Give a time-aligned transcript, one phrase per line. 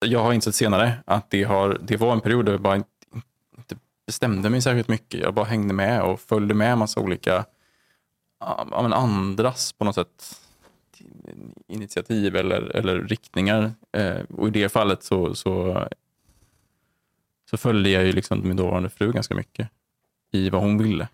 [0.00, 2.88] jag har insett senare att det, har, det var en period där jag bara inte,
[3.58, 5.20] inte bestämde mig särskilt mycket.
[5.20, 7.44] Jag bara hängde med och följde med massa olika
[8.40, 10.40] ja, men andras på något sätt
[11.66, 13.72] initiativ eller, eller riktningar.
[13.92, 15.84] Eh, och i det fallet så, så,
[17.50, 19.68] så följde jag ju liksom min dåvarande fru ganska mycket
[20.32, 21.08] i vad hon ville.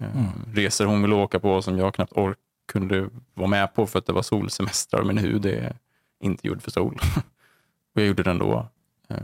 [0.00, 0.28] Eh, mm.
[0.54, 2.38] Resor hon ville åka på som jag knappt ork
[2.72, 5.02] kunde vara med på för att det var solsemestrar.
[5.02, 5.76] Men hud är
[6.20, 7.00] inte gjord för sol.
[7.94, 8.68] och jag gjorde det ändå.
[9.08, 9.16] Eh,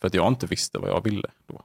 [0.00, 1.64] för att jag inte visste vad jag ville då.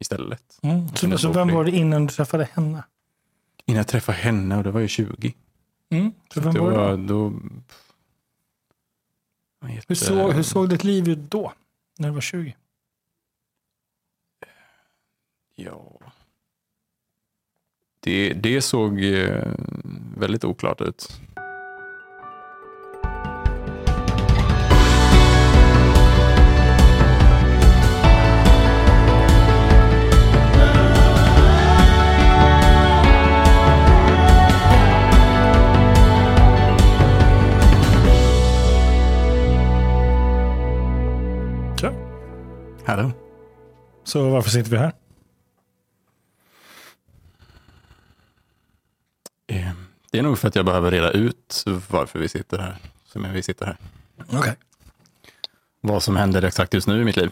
[0.00, 0.58] Istället.
[0.62, 0.88] Mm.
[0.88, 2.84] Så, så vem var det innan du träffade henne?
[3.64, 5.34] Innan jag träffade henne och det var ju 20.
[5.90, 6.12] Mm.
[6.34, 7.32] Så vem var det då?
[9.68, 9.84] Jätte...
[9.88, 11.52] Hur, såg, hur såg ditt liv ut då?
[11.98, 12.56] När du var 20?
[15.54, 16.00] Ja.
[18.00, 19.52] Det, det såg eh,
[20.16, 21.20] väldigt oklart ut.
[42.86, 43.12] Hallå.
[44.04, 44.92] Så varför sitter vi här?
[49.46, 49.72] Eh,
[50.10, 52.76] det är nog för att jag behöver reda ut varför vi sitter här.
[53.04, 53.76] Som vi sitter här.
[54.38, 54.54] Okay.
[55.80, 57.30] Vad som händer exakt just nu i mitt liv.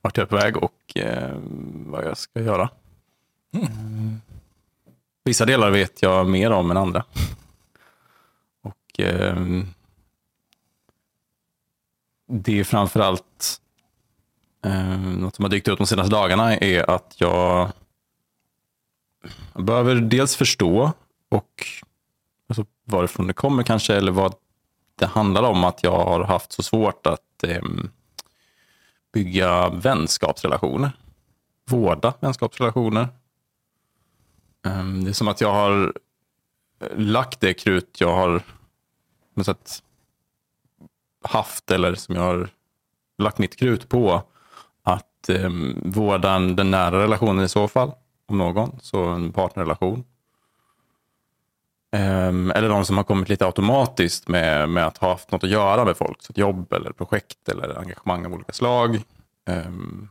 [0.00, 1.38] Vart jag är på väg och eh,
[1.86, 2.70] vad jag ska göra.
[3.52, 4.20] Mm.
[5.24, 7.04] Vissa delar vet jag mer om än andra.
[8.62, 9.36] Och eh,
[12.26, 13.61] Det är framförallt
[14.64, 17.72] Eh, något som har dykt upp de senaste dagarna är att jag
[19.54, 20.92] behöver dels förstå
[21.28, 21.66] och
[22.48, 24.34] alltså varifrån det kommer kanske, eller vad
[24.94, 27.62] det handlar om att jag har haft så svårt att eh,
[29.12, 30.90] bygga vänskapsrelationer.
[31.66, 33.08] Vårda vänskapsrelationer.
[34.66, 35.92] Eh, det är som att jag har
[36.96, 38.42] lagt det krut jag har
[39.44, 39.82] sätt,
[41.24, 42.48] haft eller som jag har
[43.18, 44.22] lagt mitt krut på
[45.28, 45.50] eh,
[45.82, 47.92] vårda den nära relationen i så fall,
[48.26, 50.04] om någon, så en partnerrelation.
[51.96, 55.50] Um, eller de som har kommit lite automatiskt med, med att ha haft något att
[55.50, 59.02] göra med folk, så ett jobb eller projekt eller engagemang av olika slag.
[59.46, 60.08] Um,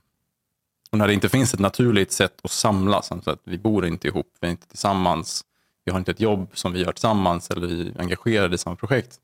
[0.91, 4.07] och när det inte finns ett naturligt sätt att samlas, alltså att vi bor inte
[4.07, 5.45] ihop, vi är inte tillsammans,
[5.85, 8.75] vi har inte ett jobb som vi gör tillsammans eller vi är engagerade i samma
[8.75, 9.19] projekt,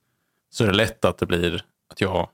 [0.49, 2.29] så är det lätt att det blir att jag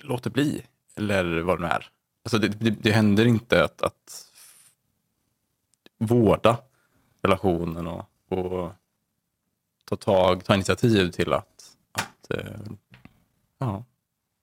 [0.00, 0.62] låter bli.
[1.00, 1.90] Eller vad det nu är.
[2.24, 4.32] Alltså det, det, det händer inte att, att
[5.98, 6.58] vårda
[7.22, 8.72] relationen och, och
[9.84, 12.60] ta tag, ta initiativ till att, att eh,
[13.58, 13.84] ja,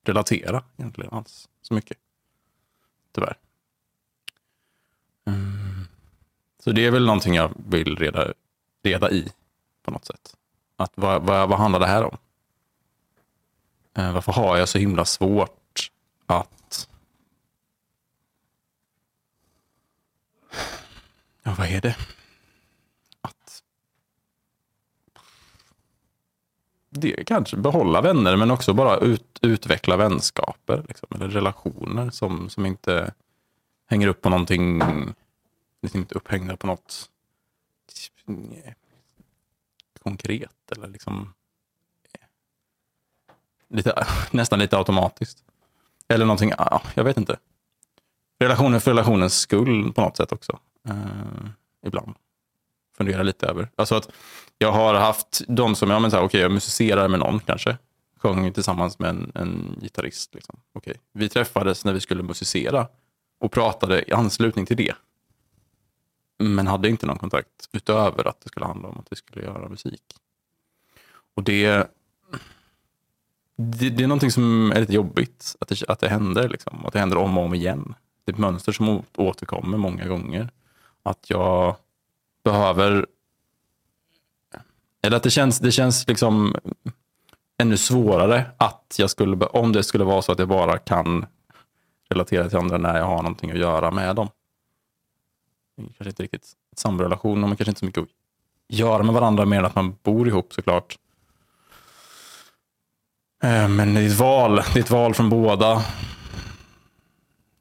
[0.04, 1.98] relatera egentligen alls så mycket.
[3.12, 3.38] Tyvärr.
[5.26, 5.88] Mm.
[6.64, 8.34] Så det är väl någonting jag vill reda,
[8.84, 9.32] reda i
[9.84, 10.36] på något sätt.
[10.76, 12.18] Att vad, vad, vad handlar det här om?
[13.94, 15.67] Eh, varför har jag så himla svårt
[16.28, 16.90] att...
[21.44, 21.98] Ja, vad är det?
[23.22, 23.64] Att...
[26.90, 30.86] Det är kanske behålla vänner, men också bara ut, utveckla vänskaper.
[30.88, 33.14] Liksom, eller relationer som, som inte
[33.86, 34.82] hänger upp på någonting,
[35.82, 37.10] liksom inte upphängda på något
[40.04, 40.72] konkret.
[40.72, 41.34] Eller liksom
[43.68, 45.44] lite, nästan lite automatiskt.
[46.08, 47.38] Eller någonting, ja, jag vet inte.
[48.40, 50.60] Relationen för relationens skull på något sätt också.
[50.90, 51.50] Eh,
[51.86, 52.16] ibland.
[52.98, 53.70] Fundera lite över.
[53.76, 54.10] Alltså att
[54.58, 57.78] jag har haft de som, ja men så här, okay, jag musicerar med någon kanske.
[58.20, 60.36] Sjöng tillsammans med en, en gitarrist.
[60.36, 60.60] Liksom.
[60.74, 60.94] Okay.
[61.14, 62.88] Vi träffades när vi skulle musicera
[63.40, 64.94] och pratade i anslutning till det.
[66.40, 69.70] Men hade inte någon kontakt utöver att det skulle handla om att vi skulle göra
[69.70, 70.04] musik.
[71.36, 71.92] Och det
[73.58, 76.50] det, det, är någonting som är lite jobbigt, att det, att det händer.
[76.50, 76.86] Liksom.
[76.86, 77.96] Att det händer om och om igen.
[78.26, 80.50] Det är ett mönster som återkommer många gånger.
[81.04, 81.76] Att jag
[82.44, 83.06] behöver...
[85.04, 86.56] Eller att det känns, det känns liksom
[87.58, 91.26] ännu svårare att jag skulle, om det skulle vara så att jag bara kan
[92.10, 94.30] relatera till andra när jag har någonting att göra med dem.
[95.78, 98.10] Kanske inte riktigt samrelation, man kanske inte så mycket att
[98.68, 100.98] göra med varandra mer än att man bor ihop såklart.
[103.44, 105.86] Eh, men det är ett val, det är ett val från båda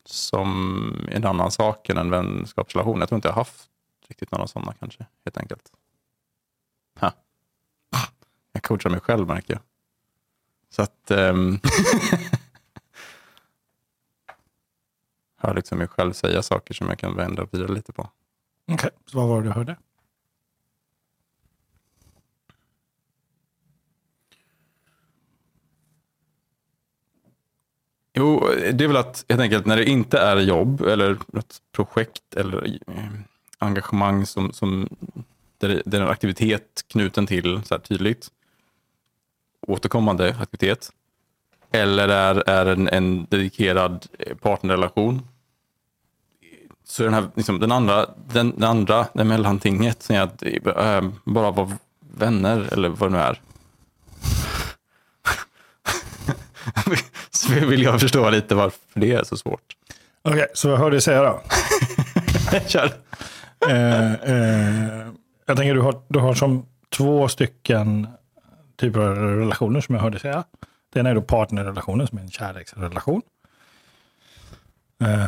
[0.04, 3.00] som är en annan sak än en vänskapsrelation.
[3.00, 3.70] Jag tror inte jag har haft
[4.08, 5.72] riktigt några sådana kanske, helt enkelt.
[7.00, 7.12] Ha.
[8.52, 9.62] Jag coachar mig själv märker jag.
[10.70, 11.10] Så att...
[11.10, 11.60] Um,
[15.36, 18.10] hör liksom mig själv säga saker som jag kan vända vidare lite på.
[18.72, 19.76] Okej, så vad var det du hörde?
[28.18, 32.34] Jo, det är väl att helt enkelt när det inte är jobb eller något projekt
[32.36, 33.04] eller eh,
[33.58, 34.88] engagemang som, som
[35.58, 38.28] där det är en aktivitet knuten till så här tydligt
[39.66, 40.90] återkommande aktivitet
[41.70, 45.28] eller är, är en, en dedikerad eh, partnerrelation
[46.84, 51.10] så den, här, liksom, den andra, den, den andra, det mellantinget, som är att äh,
[51.24, 53.40] bara vara vänner eller vad det nu är.
[57.30, 59.76] så vill jag förstå lite varför det är så svårt.
[60.22, 61.42] Okej, okay, så vad hör du säga då?
[62.66, 62.92] Kör.
[63.68, 65.06] Eh, eh,
[65.46, 66.66] jag tänker du har, du har som
[66.96, 68.08] två stycken
[68.76, 70.44] typer av relationer som jag hörde säga.
[70.92, 73.22] Det ena är då partnerrelationen som är en kärleksrelation.
[75.02, 75.26] Eh,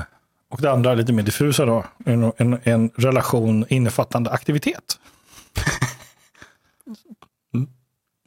[0.48, 1.84] och det andra är lite mer diffusa då.
[2.04, 4.98] En, en, en relation innefattande aktivitet.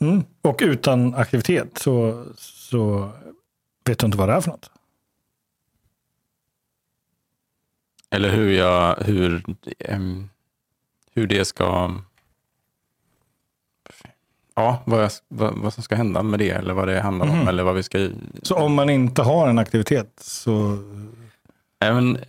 [0.01, 0.23] Mm.
[0.41, 2.25] Och utan aktivitet så,
[2.71, 3.11] så
[3.85, 4.71] vet du inte vad det är för något.
[8.09, 9.43] Eller hur jag, hur,
[9.89, 10.29] um,
[11.13, 11.95] hur det ska,
[14.55, 17.35] ja, vad, jag, vad, vad, som ska hända med det eller vad det handlar om
[17.35, 17.47] mm.
[17.47, 18.09] eller vad vi ska.
[18.43, 20.77] Så om man inte har en aktivitet så
[21.79, 22.21] Även, eh,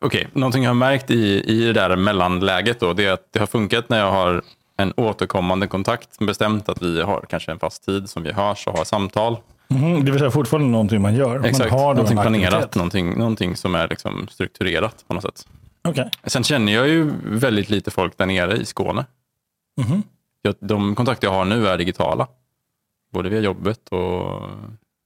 [0.00, 3.38] okay, någonting jag har märkt i, i det där mellanläget då, det är att det
[3.38, 4.42] har funkat när jag har
[4.76, 8.78] en återkommande kontakt, bestämt att vi har kanske en fast tid som vi hörs och
[8.78, 9.36] har samtal.
[9.74, 11.44] Mm, det vill säga fortfarande någonting man gör?
[11.44, 15.46] Exakt, man har någonting planerat, någonting, någonting som är liksom strukturerat på något sätt.
[15.88, 16.10] Okay.
[16.24, 19.06] Sen känner jag ju väldigt lite folk där nere i Skåne.
[19.86, 20.02] Mm.
[20.42, 22.26] Jag, de kontakter jag har nu är digitala.
[23.12, 24.42] Både via jobbet och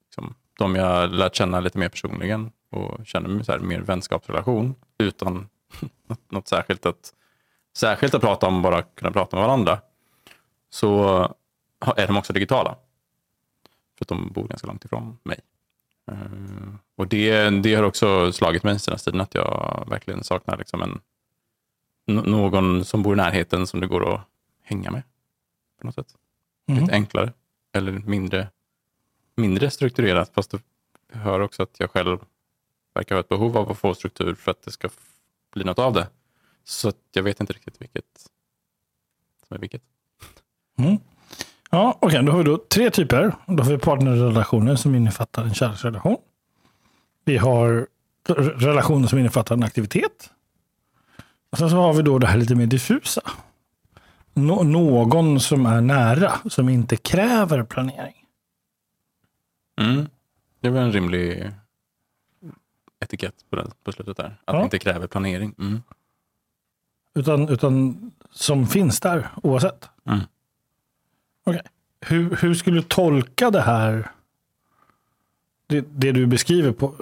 [0.05, 4.75] liksom, de jag lärt känna lite mer personligen och känner mig så här, mer vänskapsrelation
[4.99, 5.49] utan
[6.31, 7.13] något särskilt att,
[7.77, 9.79] särskilt att prata om, bara kunna prata med varandra,
[10.71, 11.19] så
[11.97, 12.77] är de också digitala.
[13.99, 15.41] För att de bor ganska långt ifrån mig.
[16.13, 20.83] Uh, och det, det har också slagit mig senaste tiden att jag verkligen saknar liksom
[20.83, 21.01] en,
[22.25, 24.21] någon som bor i närheten som det går att
[24.63, 25.03] hänga med.
[25.81, 26.15] på något sätt.
[26.69, 26.81] Mm.
[26.81, 27.33] Lite enklare
[27.73, 28.49] eller mindre,
[29.37, 30.31] mindre strukturerat.
[30.35, 30.61] Fast det
[31.13, 32.19] hör också att jag själv
[32.95, 34.89] verkar ha ett behov av att få struktur för att det ska
[35.53, 36.09] bli något av det.
[36.65, 38.31] Så jag vet inte riktigt vilket
[39.47, 39.83] som är vilket.
[40.77, 40.99] Mm.
[41.71, 43.35] Ja, Okej, okay, då har vi då tre typer.
[43.47, 46.17] Då har vi partnerrelationer som innefattar en kärleksrelation.
[47.25, 47.87] Vi har
[48.57, 50.31] relationer som innefattar en aktivitet.
[51.51, 53.21] Och sen så har vi då det här lite mer diffusa.
[54.35, 58.15] Nå någon som är nära, som inte kräver planering.
[59.81, 60.09] Mm.
[60.61, 61.53] Det väl en rimlig
[63.01, 64.41] etikett på, den, på slutet där.
[64.45, 64.65] Att ja.
[64.65, 65.55] inte kräver planering.
[65.59, 65.83] Mm.
[67.15, 69.89] Utan, utan som finns där oavsett?
[70.07, 70.21] Mm.
[71.49, 71.63] Okay.
[72.01, 74.11] Hur, hur skulle du tolka det här,
[75.67, 76.95] det, det du beskriver på,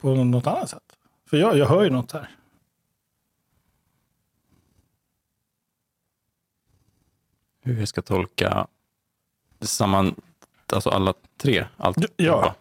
[0.00, 0.96] på något annat sätt?
[1.26, 2.30] För jag, jag hör ju något här.
[7.60, 8.66] Hur jag ska tolka
[9.60, 10.14] samman,
[10.66, 11.66] alltså alla tre?
[11.76, 12.54] Allt ja.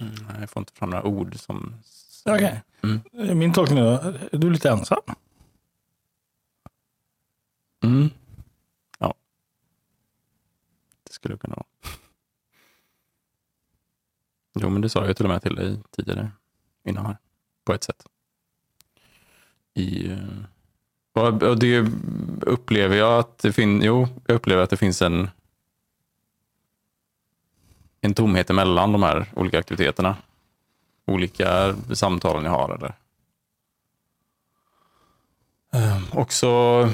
[0.00, 1.74] Mm, jag får inte fram några ord som...
[2.24, 2.62] Okej.
[2.80, 3.00] Okay.
[3.20, 3.38] Mm.
[3.38, 5.02] Min tolkning är, är du lite ensam?
[7.82, 8.10] Mm.
[8.98, 9.14] Ja.
[11.04, 11.94] Det skulle kunna vara.
[14.54, 16.30] Jo, men det sa jag till och med till dig tidigare,
[16.84, 17.16] innan här,
[17.64, 18.06] på ett sätt.
[19.74, 20.18] I, eh,
[21.12, 21.86] och det
[22.40, 25.30] upplever jag att det finns, jo, jag upplever att det finns en
[28.04, 30.16] en tomhet emellan de här olika aktiviteterna.
[31.06, 32.74] Olika samtalen jag har.
[32.74, 32.94] Eller.
[35.70, 36.88] Um, också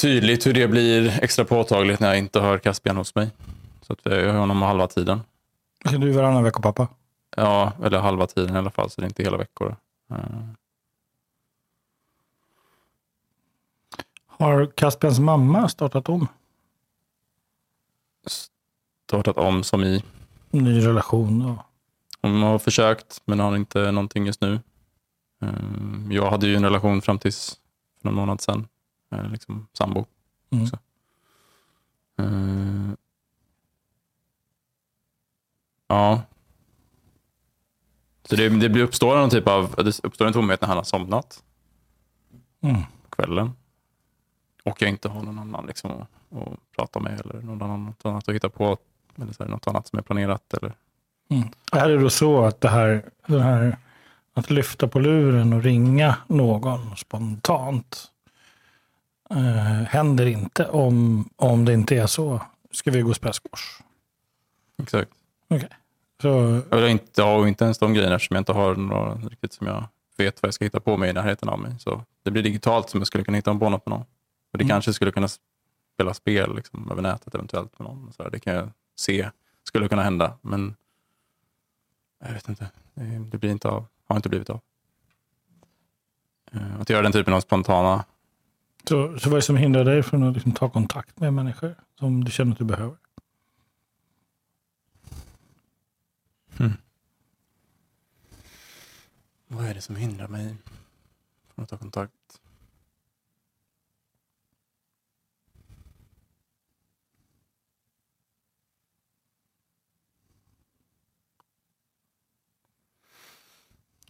[0.00, 3.30] tydligt hur det blir extra påtagligt när jag inte har Caspian hos mig.
[3.82, 5.20] Så att jag har honom halva tiden.
[5.84, 6.88] Är du varannan vecka pappa?
[7.36, 9.76] Ja, eller halva tiden i alla fall, så det är inte hela veckor.
[10.12, 10.18] Uh.
[14.26, 16.28] Har Caspians mamma startat om?
[19.08, 20.04] startat om som i?
[20.50, 21.46] Ny relation.
[21.46, 21.58] Och...
[22.22, 24.60] Hon har försökt, men har inte någonting just nu.
[25.42, 27.60] Ehm, jag hade ju en relation fram tills
[28.00, 28.68] för någon månad sedan.
[29.16, 30.04] Eh, liksom sambo.
[30.50, 30.64] Mm.
[30.64, 30.78] Också.
[32.18, 32.96] Ehm,
[35.88, 36.22] ja.
[38.28, 41.42] Så det, det uppstår någon typ av det uppstår en tomhet när han har somnat.
[42.60, 42.82] Mm.
[43.02, 43.52] På kvällen.
[44.64, 48.06] och jag inte har någon annan liksom, att, att prata med eller någon annan, något
[48.06, 48.76] annat att hitta på.
[49.16, 50.54] Eller så här, något annat som är planerat.
[50.54, 50.74] Eller...
[51.28, 51.48] Mm.
[51.72, 53.78] Är det då så att det här, det här
[54.34, 58.10] att lyfta på luren och ringa någon spontant
[59.30, 59.36] eh,
[59.88, 62.40] händer inte om, om det inte är så.
[62.70, 63.82] Ska vi gå squash?
[64.82, 65.10] Exakt.
[65.48, 65.68] Okay.
[66.22, 66.62] Så...
[66.70, 69.88] Jag inte, har inte ens de grejerna som jag inte har några riktigt som jag
[70.16, 71.72] vet vad jag ska hitta på mig i närheten av mig.
[71.78, 74.06] Så det blir digitalt som jag skulle kunna hitta på något med någon.
[74.52, 74.68] Och det mm.
[74.68, 75.28] kanske skulle kunna
[75.94, 78.12] spela spel liksom, över nätet eventuellt med någon.
[78.16, 79.30] Så här, det kan jag se
[79.66, 80.38] skulle kunna hända.
[80.40, 80.76] Men
[82.24, 82.70] jag vet inte.
[83.30, 83.86] Det, blir inte av.
[84.08, 84.60] Har inte blivit av.
[86.54, 88.04] Uh, att göra den typen av spontana...
[88.88, 91.74] Så, så vad är det som hindrar dig från att liksom ta kontakt med människor
[91.98, 92.96] som du känner att du behöver?
[96.58, 96.72] Mm.
[99.48, 100.56] Vad är det som hindrar mig
[101.54, 102.12] från att ta kontakt?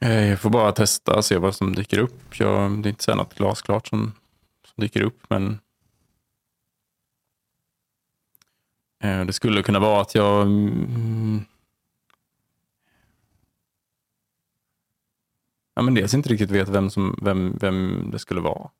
[0.00, 2.38] Eh, jag får bara testa och se vad som dyker upp.
[2.38, 4.12] Jag, det är inte så något glasklart som,
[4.76, 5.58] som dyker upp, men
[9.02, 11.44] eh, det skulle kunna vara att jag mm,
[15.74, 18.70] ja, men dels inte riktigt vet vem, som, vem, vem det skulle vara.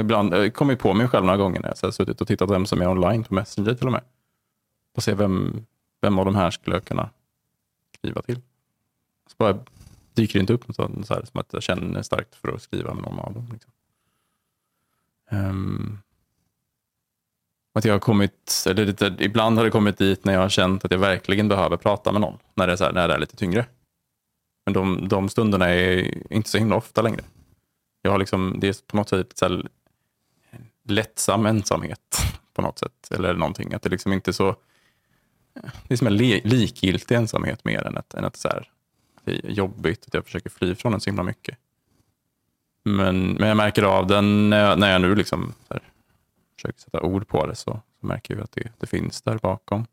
[0.00, 2.50] Ibland eh, jag kommer på mig själv några gånger när jag har suttit och tittat
[2.50, 4.04] vem som är online på Messenger till och med.
[4.94, 5.66] Och se vem,
[6.00, 7.10] vem av de här skulle jag kunna
[7.98, 8.40] skriva till.
[9.26, 9.58] Så bara
[10.14, 12.62] dyker det inte upp något sånt, så här, som att jag känner starkt för att
[12.62, 13.48] skriva med någon av dem.
[13.52, 13.73] Liksom.
[15.34, 15.98] Um,
[17.78, 20.84] att jag har kommit, eller lite, ibland har det kommit dit när jag har känt
[20.84, 22.38] att jag verkligen behöver prata med någon.
[22.54, 23.66] När det är, så här, när det är lite tyngre.
[24.66, 27.20] Men de, de stunderna är inte så himla ofta längre.
[28.02, 29.68] Jag har liksom, det är på något sätt så här,
[30.88, 32.22] lättsam ensamhet
[32.54, 33.08] på något sätt.
[33.10, 33.74] Eller någonting.
[33.74, 34.56] Att det liksom inte är så...
[35.88, 38.70] Det är som en likgiltig ensamhet mer än att, än att så här,
[39.24, 40.06] det är jobbigt.
[40.06, 41.58] Att jag försöker fly från den så himla mycket.
[42.84, 45.80] Men, men jag märker av den när jag, när jag nu liksom här,
[46.56, 49.86] försöker sätta ord på det så, så märker jag att det, det finns där bakom.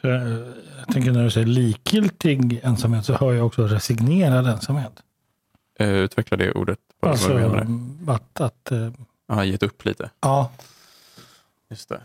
[0.00, 4.92] Jag tänker när du säger likgiltig ensamhet så hör jag också resignerad ensamhet.
[5.80, 6.78] Uh, utveckla det ordet.
[7.00, 7.38] Alltså,
[8.06, 8.40] att...
[8.40, 8.90] att uh,
[9.26, 10.10] ja, gett upp lite.
[10.20, 10.50] Ja.
[11.70, 12.00] Just det.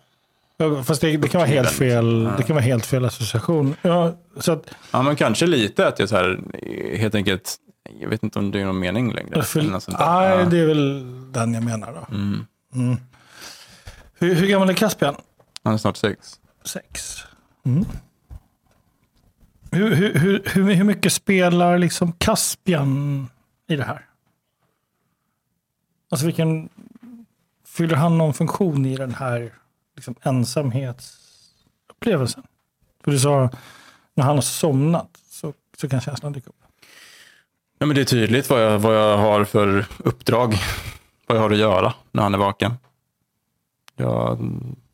[0.83, 3.75] Fast det, det, kan vara helt fel, det kan vara helt fel association.
[3.81, 6.39] Ja, så att, ja, men kanske lite att jag så här,
[6.97, 7.55] helt enkelt,
[7.99, 9.43] jag vet inte om det är någon mening längre.
[9.43, 10.45] För, nej, ja.
[10.45, 12.15] det är väl den jag menar då.
[12.15, 12.45] Mm.
[12.73, 12.97] Mm.
[14.13, 15.15] Hur, hur gammal är Caspian?
[15.63, 16.39] Han är snart sex.
[16.63, 17.23] Sex.
[17.65, 17.85] Mm.
[19.71, 20.43] Hur, hur, hur,
[20.75, 23.27] hur, mycket spelar liksom Caspian
[23.67, 24.05] i det här?
[26.09, 26.69] Alltså vilken,
[27.65, 29.53] fyller han någon funktion i den här
[29.95, 32.43] liksom ensamhetsupplevelsen?
[33.03, 33.49] För du sa,
[34.13, 36.62] när han har somnat så, så kan känslan dyka upp.
[37.83, 40.55] Ja, men det är tydligt vad jag, vad jag har för uppdrag,
[41.27, 42.73] vad jag har att göra när han är vaken.
[43.95, 44.39] Jag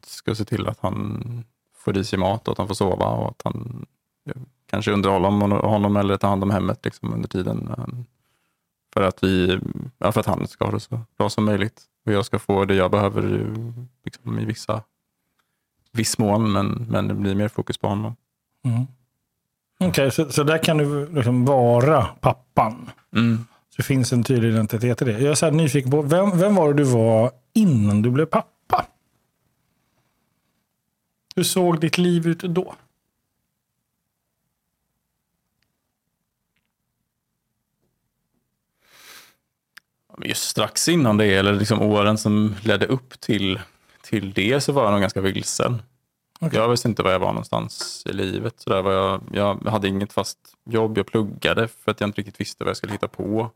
[0.05, 1.23] ska se till att han
[1.77, 3.85] får i sig mat och att han får sova och att han
[4.69, 7.75] kanske underhålla honom eller ta hand om hemmet liksom, under tiden.
[8.93, 9.59] För att, vi,
[9.97, 11.81] ja, för att han ska ha det så bra som möjligt.
[12.05, 13.53] Och jag ska få det jag behöver
[14.05, 14.83] liksom, i vissa
[15.91, 18.15] viss mån, men, men det blir mer fokus på honom.
[18.65, 18.87] Mm.
[19.81, 22.89] Okej, okay, så, så där kan du liksom vara pappan.
[23.15, 23.45] Mm.
[23.69, 25.11] Så det finns en tydlig identitet i det.
[25.11, 28.85] Jag är så nyfiken på, vem, vem var det du var innan du blev pappa?
[31.35, 32.75] Hur såg ditt liv ut då?
[40.23, 43.59] Just strax innan det, eller liksom åren som ledde upp till,
[44.03, 45.81] till det, så var jag nog ganska vilsen.
[46.41, 46.59] Okay.
[46.59, 48.53] Jag visste inte var jag var någonstans i livet.
[48.57, 50.97] Så där var jag, jag hade inget fast jobb.
[50.97, 53.49] Jag pluggade för att jag inte riktigt visste vad jag skulle hitta på.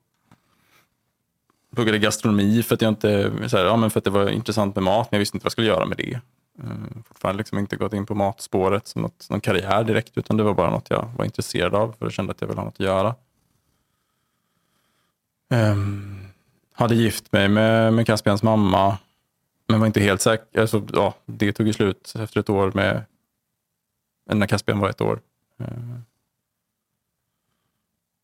[1.69, 4.29] Jag pluggade gastronomi för att, jag inte, så här, ja, men för att det var
[4.29, 6.19] intressant med mat, men jag visste inte vad jag skulle göra med det.
[6.63, 10.43] Uh, fortfarande liksom inte gått in på matspåret som något, någon karriär direkt, utan det
[10.43, 12.73] var bara något jag var intresserad av, för jag kände att jag ville ha något
[12.73, 13.15] att göra.
[15.49, 16.27] Um,
[16.73, 18.97] hade gift mig med, med Caspians mamma,
[19.73, 20.61] men var inte helt säker.
[20.61, 23.05] Alltså, ja, det tog ju slut efter ett år med,
[24.33, 25.19] när Caspian var ett år.
[25.61, 25.67] Uh,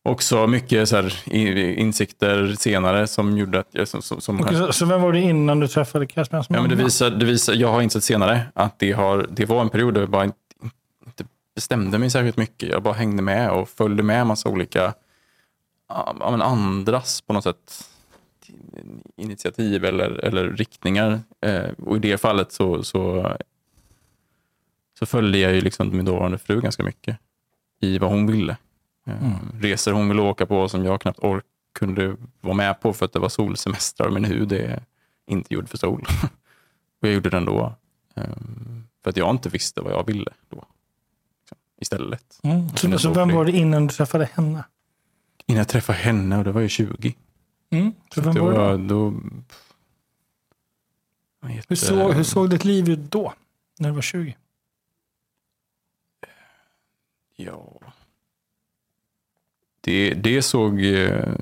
[0.02, 1.34] också mycket så här,
[1.78, 3.68] insikter senare som gjorde att...
[3.70, 6.58] Jag, som, som okay, så, så vem var det innan du träffade Caspians mamma?
[6.58, 9.60] Ja, men det visar, det visar, jag har insett senare att det, har, det var
[9.60, 10.38] en period där jag bara inte,
[11.06, 12.68] inte bestämde mig särskilt mycket.
[12.68, 14.94] Jag bara hängde med och följde med en massa olika
[15.88, 17.90] ja, andras på något sätt
[19.16, 21.20] initiativ eller, eller riktningar.
[21.40, 23.32] Eh, och i det fallet så, så,
[24.98, 27.18] så följde jag ju liksom min dåvarande fru ganska mycket
[27.80, 28.56] i vad hon ville.
[29.06, 29.34] Eh, Mm.
[29.60, 33.12] Resor hon ville åka på som jag knappt ork kunde vara med på för att
[33.12, 34.82] det var solsemestrar och min hud är
[35.26, 36.06] inte gjord för sol.
[37.02, 37.74] och jag gjorde det ändå.
[38.14, 38.24] Eh,
[39.02, 40.64] för att jag inte visste vad jag ville då.
[41.80, 42.40] Istället.
[42.42, 42.68] Mm.
[42.68, 44.64] Så, så vem var det innan du träffade henne?
[45.46, 47.14] Innan jag träffade henne, och det var ju 20.
[47.70, 47.92] Mm.
[48.14, 48.58] Så vem det var det?
[48.58, 49.14] var då?
[51.48, 53.34] heter- Hur, såg, hur såg ditt liv ut då?
[53.78, 54.36] När du var 20?
[57.36, 57.80] Ja.
[59.80, 61.34] Det, det såg eh,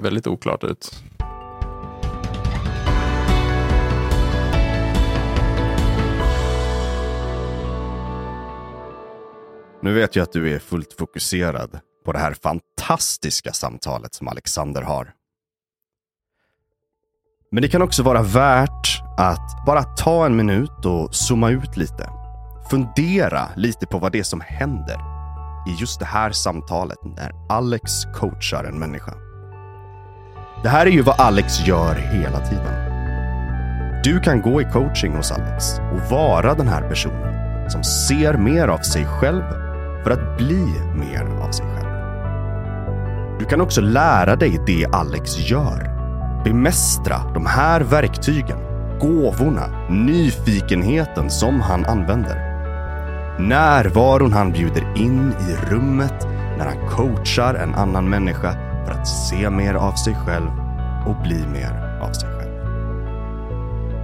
[0.00, 1.02] väldigt oklart ut.
[9.82, 14.82] Nu vet jag att du är fullt fokuserad på det här fantastiska samtalet som Alexander
[14.82, 15.12] har.
[17.54, 22.08] Men det kan också vara värt att bara ta en minut och zooma ut lite.
[22.70, 24.96] Fundera lite på vad det är som händer
[25.68, 29.12] i just det här samtalet när Alex coachar en människa.
[30.62, 32.74] Det här är ju vad Alex gör hela tiden.
[34.04, 38.68] Du kan gå i coaching hos Alex och vara den här personen som ser mer
[38.68, 39.42] av sig själv
[40.04, 41.92] för att bli mer av sig själv.
[43.38, 45.91] Du kan också lära dig det Alex gör.
[46.44, 48.58] Bemästra de här verktygen,
[49.00, 52.36] gåvorna, nyfikenheten som han använder.
[53.38, 56.26] Närvaron han bjuder in i rummet
[56.58, 58.52] när han coachar en annan människa
[58.86, 60.50] för att se mer av sig själv
[61.06, 62.52] och bli mer av sig själv.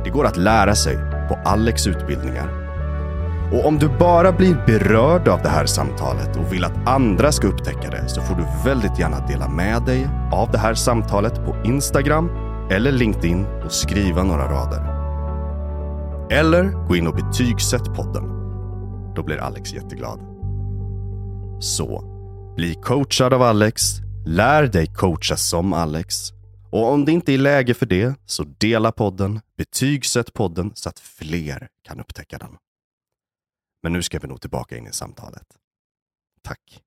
[0.04, 0.96] Det går att lära sig
[1.28, 2.67] på Alex utbildningar
[3.52, 7.46] och om du bara blir berörd av det här samtalet och vill att andra ska
[7.46, 11.56] upptäcka det så får du väldigt gärna dela med dig av det här samtalet på
[11.64, 12.30] Instagram
[12.70, 14.98] eller LinkedIn och skriva några rader.
[16.30, 18.24] Eller gå in och betygsätt podden.
[19.16, 20.20] Då blir Alex jätteglad.
[21.60, 22.04] Så,
[22.56, 23.82] bli coachad av Alex,
[24.26, 26.32] lär dig coacha som Alex
[26.70, 30.98] och om det inte är läge för det så dela podden, betygsätt podden så att
[30.98, 32.50] fler kan upptäcka den.
[33.80, 35.58] Men nu ska vi nog tillbaka in i samtalet.
[36.42, 36.82] Tack.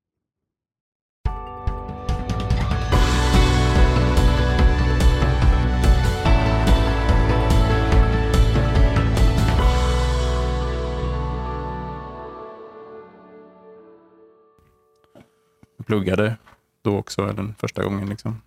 [15.77, 16.37] Jag pluggade
[16.81, 18.09] då också, den första gången.
[18.09, 18.41] Liksom.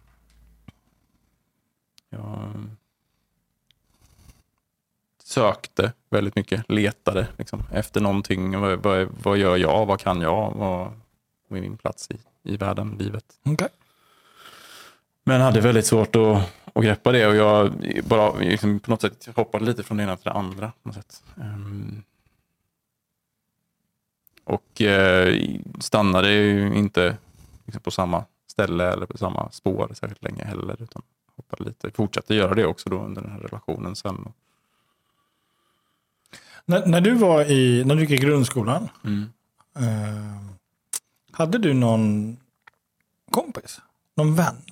[2.08, 2.52] Jag
[5.34, 8.60] sökte väldigt mycket, letade liksom, efter någonting.
[8.60, 9.86] Vad, vad, vad gör jag?
[9.86, 10.52] Vad kan jag?
[10.56, 10.92] Vad,
[11.48, 12.18] vad är min plats i,
[12.52, 13.24] i världen, livet?
[13.44, 13.68] Okej.
[15.24, 17.72] Men hade väldigt svårt att, att greppa det och jag
[18.04, 20.72] bara liksom på något sätt hoppade lite från det ena till det andra.
[20.82, 21.22] På något sätt.
[21.40, 22.02] Ehm,
[24.44, 25.34] och eh,
[25.80, 27.16] stannade ju inte
[27.64, 30.82] liksom på samma ställe eller på samma spår särskilt länge heller.
[30.82, 31.02] Utan
[31.36, 31.90] hoppade lite.
[31.90, 34.32] Fortsatte göra det också då under den här relationen sen.
[36.66, 39.28] När, när du var i, när du gick i grundskolan, Mm.
[39.76, 40.40] eh,
[41.32, 42.36] hade du någon
[43.30, 43.80] kompis?
[44.16, 44.62] Någon vän?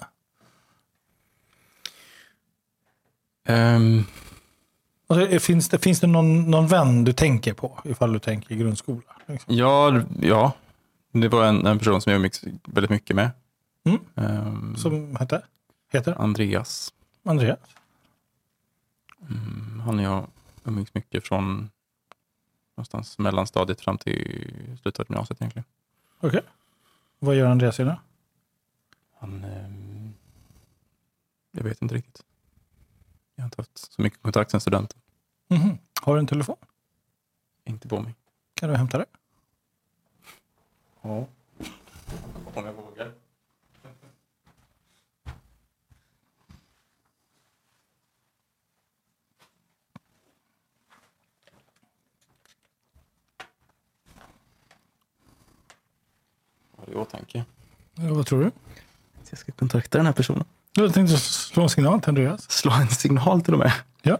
[3.45, 4.05] Ehm,
[5.07, 8.57] Alltså, finns det, finns det någon, någon vän du tänker på ifall du tänker i
[8.57, 9.03] grundskolan?
[9.27, 9.55] Liksom?
[9.57, 10.53] ja, ja,
[11.13, 13.31] det var en, en person som jag umgicks väldigt mycket med.
[13.85, 13.99] Mm.
[14.15, 15.43] Ehm, Som hette?
[15.93, 16.15] Heter?
[16.21, 16.93] Andreas.
[17.25, 17.59] Andreas?
[19.31, 20.27] Mm, han och jag
[20.65, 21.71] umgicks mycket från
[22.77, 25.65] någonstans mellanstadiet fram till slutet av gymnasiet egentligen.
[26.21, 26.43] Okej.
[27.19, 27.97] Vad gör Andreas idag?
[29.19, 30.15] Han, ehm,
[31.53, 32.25] jag vet inte riktigt.
[33.35, 35.01] Jag har inte haft så mycket kontakt sen studenten.
[35.49, 35.79] Mhm.
[36.03, 36.57] Har du en telefon?
[37.65, 38.15] Inte på mig.
[38.55, 39.07] Kan du hämta det?
[41.03, 41.27] Ja.
[42.55, 43.13] Om jag vågar.
[56.71, 57.45] Vad har i åtanke?
[57.95, 58.51] Ja, vad tror du?
[59.31, 60.45] Jag ska kontakta den här personen.
[60.73, 62.51] Jag tänkte slå en signal till Andreas.
[62.51, 63.73] Slå en signal till och med.
[64.03, 64.19] Ja.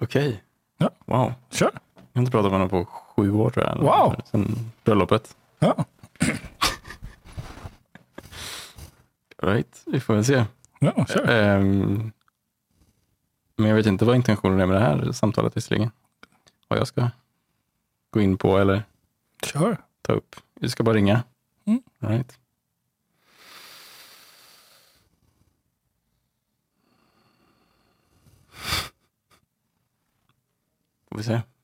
[0.00, 0.42] Okej.
[0.78, 0.90] Ja.
[1.04, 1.32] Wow.
[1.50, 1.70] Kör.
[1.94, 3.76] Jag har inte pratat med honom på sju år tror jag.
[3.78, 4.20] Wow.
[4.30, 5.36] Sen bröllopet.
[5.58, 5.84] Ja.
[9.42, 9.82] Right.
[9.86, 10.44] Vi får väl se.
[10.78, 11.28] Ja, kör.
[11.28, 12.12] Ehm,
[13.56, 15.90] men jag vet inte vad intentionen är med det här samtalet visserligen.
[16.68, 17.10] Vad jag ska
[18.10, 18.82] gå in på eller
[19.42, 19.76] Kör.
[20.02, 20.36] ta upp.
[20.60, 21.22] Vi ska bara ringa.
[21.68, 21.82] Mm.
[22.00, 22.38] All right.
[31.10, 31.57] Får vi.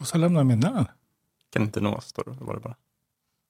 [0.00, 0.90] Och så lämnar meddelande.
[1.52, 2.44] Kan inte nås, står det.
[2.44, 2.74] Var det bara.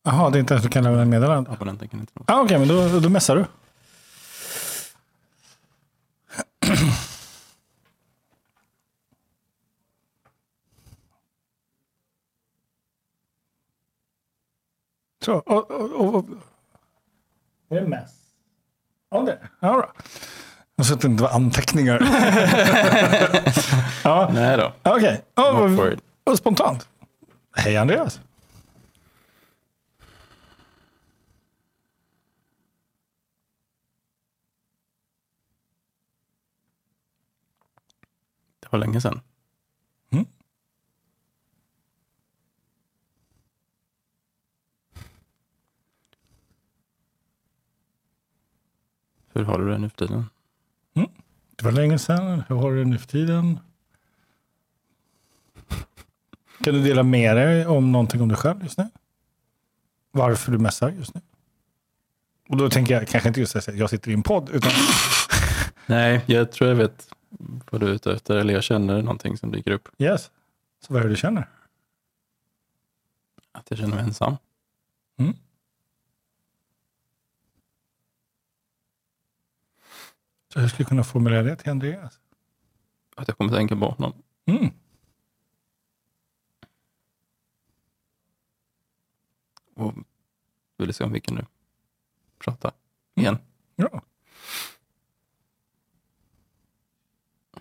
[0.05, 1.51] Jaha, det är inte ens du kan lämna meddelande?
[1.51, 2.25] Abonnenten kan inte nås.
[2.29, 3.45] Ah, Okej, men då, då messar du.
[15.25, 16.25] Så, och, och, och.
[17.69, 18.11] Det är mess.
[19.11, 19.39] Ja, det.
[19.61, 19.93] Ja, bra.
[20.77, 22.01] Jag så att det inte var anteckningar.
[24.05, 24.73] ja, Nej då.
[24.83, 25.23] okej.
[25.37, 25.99] Worried.
[25.99, 26.05] och
[26.37, 26.89] spontant.
[27.57, 28.21] Hej Andreas.
[38.61, 39.21] Det var länge sedan.
[40.11, 40.27] Mm.
[49.33, 50.25] Hur har du det nu för tiden?
[51.61, 52.43] Det var länge sedan.
[52.49, 53.59] Hur har du det nu för tiden?
[56.65, 58.91] Kan du dela med dig om någonting om dig själv just nu?
[60.11, 61.21] Varför du messar just nu?
[62.49, 64.73] Och då tänker jag kanske inte just att jag sitter i en podd, utan
[65.87, 67.15] Nej, jag tror jag vet
[67.71, 68.37] vad du är ute efter.
[68.37, 69.89] Eller jag känner någonting som dyker upp.
[69.99, 70.31] yes.
[70.87, 71.49] Så vad är det du känner?
[73.53, 74.37] Att jag känner mig ensam.
[75.19, 75.35] Mm.
[80.53, 82.19] Så hur skulle jag kunna formulera det till Andreas?
[83.17, 84.23] Att jag kommer tänka på honom.
[84.47, 84.71] Mm.
[89.81, 89.95] Och
[90.77, 91.47] vill se om vi nu
[92.39, 92.73] prata
[93.15, 93.39] igen.
[93.77, 94.03] Ja.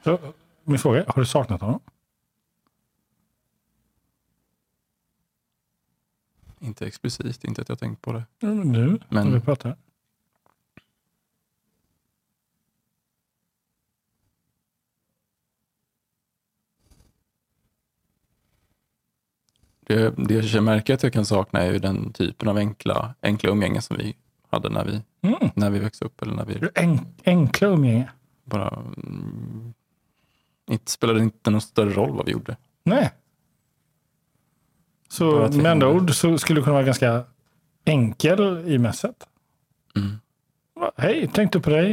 [0.03, 1.79] Så, min fråga är, har du saknat honom?
[6.59, 8.23] Inte explicit, inte att jag tänkt på det.
[8.41, 9.77] Mm, Nu, Men- när vi pratar.
[19.89, 23.49] Det, det jag märker att jag kan sakna är ju den typen av enkla, enkla
[23.49, 24.15] umgänge som vi
[24.49, 25.49] hade när vi, Mm.
[25.55, 26.21] när vi växte upp.
[26.21, 28.11] Eller när vi En, enkla umgänge.
[28.43, 28.67] bara...
[28.97, 29.73] Mm,
[30.69, 32.57] inte spelade inte någon större roll vad vi gjorde.
[32.83, 33.11] Nej.
[35.07, 37.23] Så med andra ord så skulle du kunna vara ganska
[37.85, 39.27] enkel i mässet.
[39.95, 40.15] Mm.
[40.97, 41.91] Hej, tänkte på dig.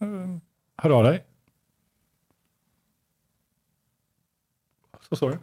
[0.00, 0.36] Eh,
[0.76, 1.24] Hör av dig.
[5.08, 5.38] Så står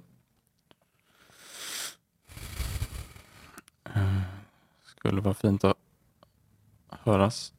[4.84, 5.78] Skulle vara fint att
[6.90, 7.54] höras.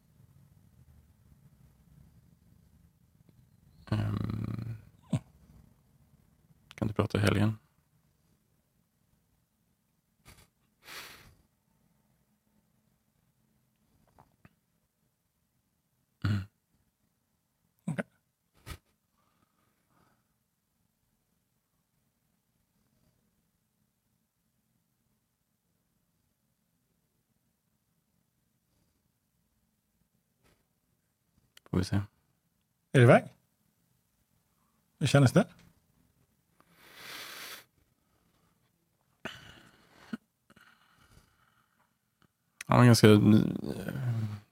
[3.91, 4.77] Ehm.
[6.75, 7.59] Kan du prata i helgen?
[31.75, 31.97] Får vi se.
[31.97, 33.25] Är du iväg?
[34.99, 35.47] Hur kändes det?
[42.67, 43.09] Ja, ganska,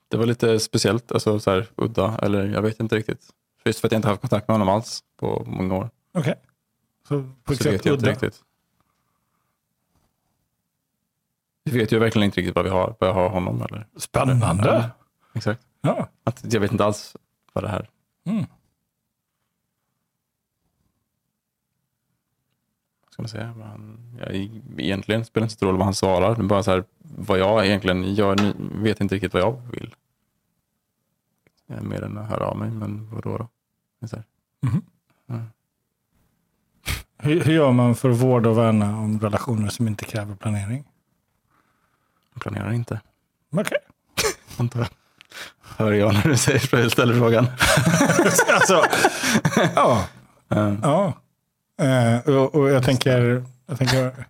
[0.09, 3.31] det var lite speciellt, alltså så här udda, eller jag vet inte riktigt.
[3.65, 5.91] Just för att jag inte haft kontakt med honom alls på många år.
[6.13, 6.35] Okej.
[7.09, 8.43] Så på Så vet jag inte riktigt.
[11.65, 13.63] Vi vet ju verkligen inte riktigt vad vi har, vad jag har honom.
[13.63, 13.87] Eller.
[13.97, 14.69] Spännande.
[14.69, 14.91] Ja,
[15.35, 15.67] exakt.
[15.85, 16.09] Ja.
[16.25, 17.17] Att jag vet inte alls
[17.53, 17.89] vad det här
[18.25, 18.45] Mm.
[23.05, 23.47] vad ska man säga.
[23.47, 24.35] Han, jag,
[24.79, 26.35] egentligen spelar det inte så stor roll vad han svarar.
[26.37, 29.63] Det är bara så här, vad jag egentligen gör, nu vet inte riktigt vad jag
[29.73, 29.95] vill.
[31.67, 33.49] Jag är mer än att höra av mig, men vadå då?
[34.01, 34.25] Det så här,
[34.61, 34.83] Mhm.
[35.29, 35.47] Mm.
[37.17, 40.85] Hur, hur gör man för att vårda och värna om relationer som inte kräver planering?
[42.33, 43.01] jag planerar inte.
[43.51, 43.79] Okej.
[44.59, 44.89] Antar jag.
[45.63, 47.47] Hör jag när du säger, ställer frågan.
[48.49, 48.85] alltså,
[49.75, 50.07] ja.
[50.49, 51.13] Eh, ja.
[51.85, 54.27] Eh, och, och jag tänker, jag tänker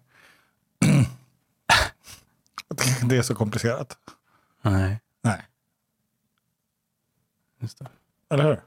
[3.04, 3.96] det är så komplicerat.
[4.62, 5.42] nej, Nej,
[7.58, 7.86] just det.
[8.30, 8.60] eller hur?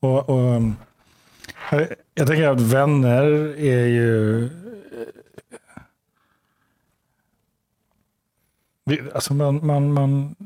[0.00, 0.76] Och, och, um,
[2.14, 3.24] jag tänker att vänner
[3.58, 4.50] är ju...
[9.14, 10.36] Alltså man, man, man,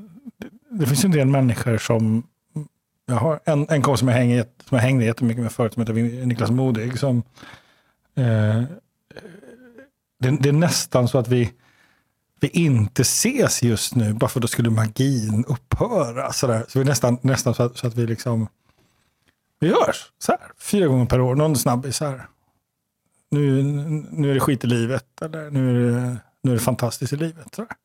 [0.70, 2.26] det, finns en del människor som...
[3.06, 5.80] Jag har en, en kompis som jag, hänger, som jag hängde jättemycket med förut, som
[5.80, 6.98] heter Niklas Modig.
[6.98, 7.22] Som,
[8.14, 8.62] eh,
[10.18, 11.52] det, det är nästan så att vi,
[12.40, 16.32] vi inte ses just nu, bara för då skulle magin upphöra.
[16.32, 16.64] Så, där.
[16.68, 18.48] så vi är nästan, nästan så, att, så att vi liksom...
[19.60, 22.26] Vi hörs så här, fyra gånger per år, någon snabbis här.
[23.30, 23.62] Nu,
[24.10, 27.16] nu är det skit i livet, eller nu är det, nu är det fantastiskt i
[27.16, 27.54] livet.
[27.54, 27.76] Så där.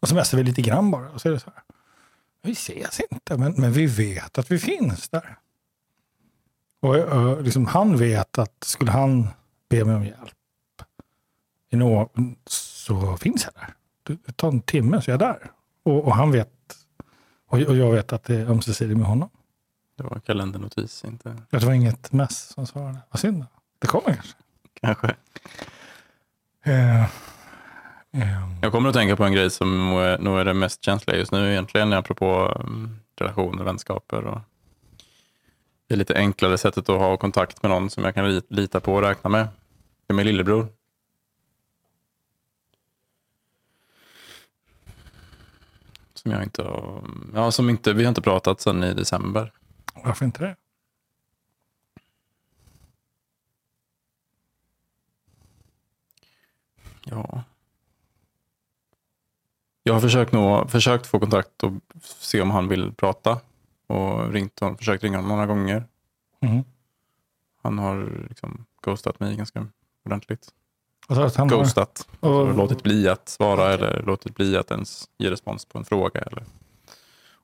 [0.00, 1.10] Och så mässar vi lite grann bara.
[1.10, 1.62] Och så är det så här.
[2.46, 5.38] Vi ses inte, men, men vi vet att vi finns där.
[6.80, 9.28] Och, och liksom, han vet att skulle han
[9.68, 10.82] be mig om hjälp
[11.70, 13.74] i någon, så finns jag där.
[14.26, 15.50] Det tar en timme så är jag där.
[15.82, 16.76] Och, och han vet,
[17.46, 19.28] och, och jag vet att det är ömsesidigt med honom.
[19.96, 21.36] Det var kalendernotis, inte...
[21.50, 22.98] Det var inget mess som svarade.
[23.10, 23.46] Vad synd.
[23.78, 24.36] Det kommer kanske.
[24.80, 25.16] Kanske.
[26.62, 27.06] Eh,
[28.62, 29.90] Jag kommer att tänka på en grej som
[30.20, 34.40] nog är, det mest känsliga just nu egentligen, apropå um, relationer, vänskaper och
[35.88, 38.94] det lite enklare sättet att ha kontakt med någon som jag kan li- lita på
[38.94, 39.48] och räkna med.
[40.06, 40.68] Det är min lillebror.
[46.14, 47.02] Som jag inte har,
[47.34, 49.52] ja, som inte, vi har inte pratat sedan i december.
[50.04, 50.56] varför inte det?
[57.04, 57.44] Ja.
[59.86, 61.72] Jag har försökt, nå, försökt få kontakt och
[62.02, 63.40] se om han vill prata.
[63.86, 65.84] Och ringt honom, försökt ringa honom några gånger.
[66.40, 66.64] Mm.
[67.62, 69.66] Han har liksom ghostat mig ganska
[70.04, 70.48] ordentligt.
[71.08, 72.08] Så att han har, Ghostat.
[72.20, 75.84] och, Och låtit bli att svara eller låtit bli att ens ge respons på en
[75.84, 76.20] fråga.
[76.20, 76.44] Eller.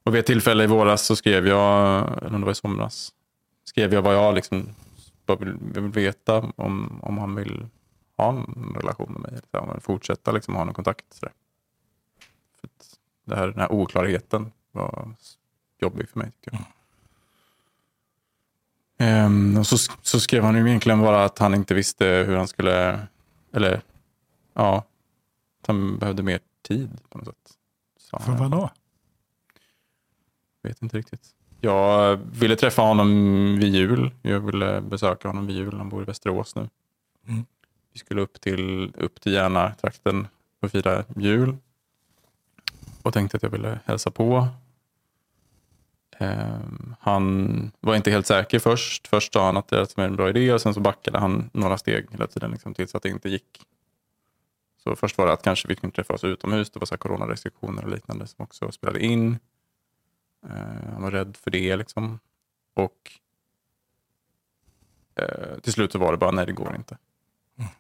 [0.05, 3.13] Och vid ett tillfälle i våras så skrev jag, eller om det var i somras,
[3.65, 4.69] skrev jag vad jag liksom
[5.27, 7.67] bara vill, vill veta om, om han vill
[8.17, 9.31] ha en relation med mig.
[9.31, 11.05] Eller om han vill fortsätta liksom ha någon kontakt.
[11.11, 11.33] Sådär.
[12.63, 15.15] För att det här, den här oklarheten var
[15.79, 16.33] jobbig för mig.
[16.41, 16.67] Tycker jag.
[18.99, 22.49] Ehm, och så, så skrev han ju egentligen bara att han inte visste hur han
[22.49, 23.07] skulle,
[23.53, 23.83] eller
[24.55, 24.85] ja,
[25.61, 27.59] att han behövde mer tid på något sätt.
[27.99, 28.51] sa för han.
[28.51, 28.71] vadå?
[30.63, 31.35] vet inte riktigt.
[31.61, 33.09] Jag ville träffa honom
[33.59, 34.11] vid jul.
[34.23, 35.75] Jag ville besöka honom vid jul.
[35.75, 36.69] Han bor i Västerås nu.
[37.29, 37.45] Mm.
[37.93, 40.27] Vi skulle upp till, upp till Järna-trakten
[40.61, 41.57] och fira jul.
[43.03, 44.49] Och tänkte att jag ville hälsa på.
[46.19, 49.09] Ehm, han var inte helt säker först.
[49.09, 51.79] Först sa han att det var en bra idé och sen så backade han några
[51.79, 53.63] steg hela tiden liksom, tills att det inte gick.
[54.85, 56.71] Så först var det att kanske vi kunde träffas utomhus.
[56.71, 59.39] Det var så här coronarestriktioner och liknande som också spelade in.
[60.47, 61.77] Eh, han var rädd för det.
[61.77, 62.19] liksom.
[62.75, 63.13] Och
[65.15, 66.99] eh, till slut så var det bara, nej det går inte.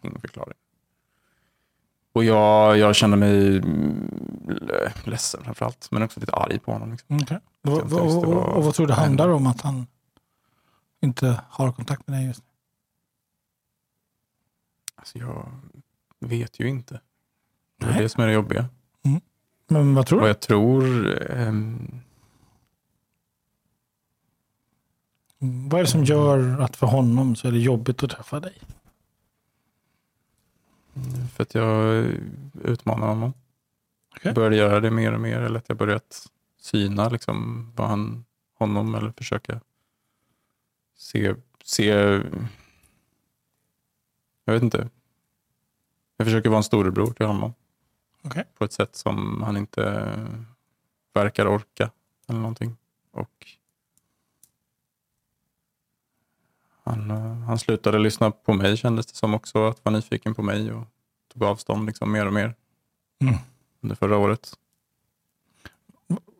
[0.02, 0.56] Ingen förklaring.
[2.12, 4.10] Och jag, jag kände mig mm,
[5.04, 6.90] ledsen framförallt, men också lite arg på honom.
[6.92, 7.16] Liksom.
[7.16, 7.38] Okay.
[7.64, 9.86] Och, och, det och, var- och vad tror du handlar om att han
[11.00, 12.46] inte har kontakt med dig just nu?
[14.96, 15.46] Alltså, jag
[16.20, 17.00] vet ju inte.
[17.80, 18.02] Det är Nej.
[18.02, 18.66] det som är det jobbiga.
[19.68, 20.26] Men vad tror du?
[20.26, 21.08] jag tror...
[21.30, 22.00] ehm,
[25.38, 28.58] Vad är det som gör att för honom så är det jobbigt att träffa dig?
[31.34, 32.04] För att jag
[32.64, 33.32] utmanar honom.
[34.22, 35.40] Jag började göra det mer och mer.
[35.40, 36.26] Eller att jag börjat
[36.58, 38.24] syna liksom, vad han,
[38.58, 39.60] honom eller försöka
[40.96, 41.86] se, se...
[44.44, 44.88] Jag vet inte.
[46.16, 47.54] Jag försöker vara en storebror till honom.
[48.22, 48.44] Okej.
[48.58, 50.14] På ett sätt som han inte
[51.12, 51.90] verkar orka.
[52.28, 52.76] Eller någonting.
[53.10, 53.46] Och
[56.84, 59.66] han, eh, han slutade lyssna på mig kändes det som också.
[59.68, 60.84] Att vara nyfiken på mig och
[61.32, 62.54] tog avstånd liksom mer och mer
[63.20, 63.34] Mm.
[63.80, 64.52] under förra året.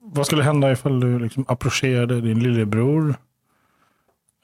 [0.01, 3.15] Vad skulle hända ifall du liksom approcherade din lillebror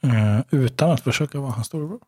[0.00, 2.00] eh, utan att försöka vara hans storebror?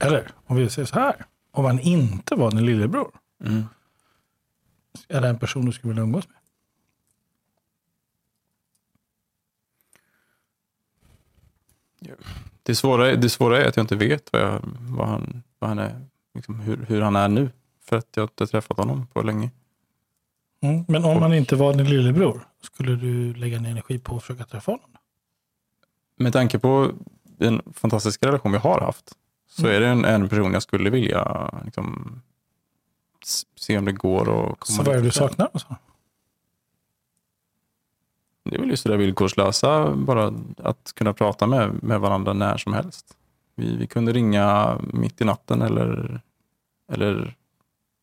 [0.00, 1.24] Eller om vi säger så här.
[1.50, 3.10] Om han inte var din lillebror,
[3.44, 3.64] Mm.
[5.08, 6.37] är det en person du skulle vilja umgås med?
[12.62, 15.78] Det, svåra, det svåra är att jag inte vet vad, jag, vad, han, vad han
[15.78, 17.50] är, liksom hur, hur han är nu.
[17.84, 19.50] För att jag inte träffat honom på länge.
[20.62, 20.84] Mm.
[20.88, 24.44] Men om han inte var din lillebror, skulle du lägga ner energi på att försöka
[24.44, 24.90] träffa honom?
[26.16, 26.92] Med tanke på
[27.24, 29.12] den fantastiska relation vi har haft
[29.50, 29.76] så Mm.
[29.76, 32.20] är det en, en person jag skulle vilja liksom,
[33.56, 34.26] se om det går att
[34.60, 35.48] komma Så vad är det du saknar?
[35.52, 35.76] Alltså?
[38.48, 42.56] Det är väl just det där villkorslösa, bara att kunna prata med, med varandra när
[42.56, 43.16] som helst.
[43.56, 46.20] Vi, vi kunde ringa mitt i natten eller,
[46.92, 47.34] eller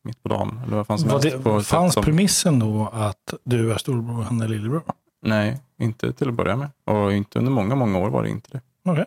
[0.04, 0.60] mitt på dagen.
[0.66, 1.44] Eller vad fan som Var helst.
[1.44, 4.82] det, fanns som- premissen då att du är storbror och han är lillebror?
[5.22, 6.68] Nej, inte till att börja med.
[6.84, 8.60] Och inte under många, många år var det inte det.
[8.90, 9.04] Okej.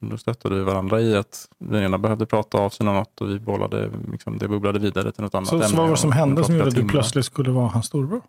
[0.00, 3.38] Då stöttade vi varandra i att den ena behövde prata av sig något och vi
[3.40, 6.44] bollade, liksom, det bubblade vidare till något annat Så, så vad var det som hände
[6.44, 8.20] som gjorde att du plötsligt skulle vara hans storbror?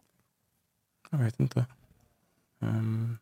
[1.09, 1.65] Jag vet inte.
[2.59, 3.17] Ehm.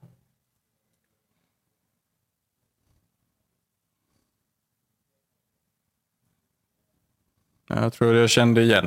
[7.68, 8.86] Jag tror jag kände igen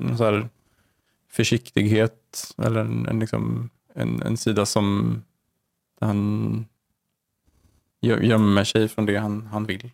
[0.00, 0.48] en så här
[1.28, 5.16] försiktighet eller en, en, liksom, en, en sida som
[6.00, 6.66] han
[8.02, 9.90] gö- gömmer sig från det han, han vill.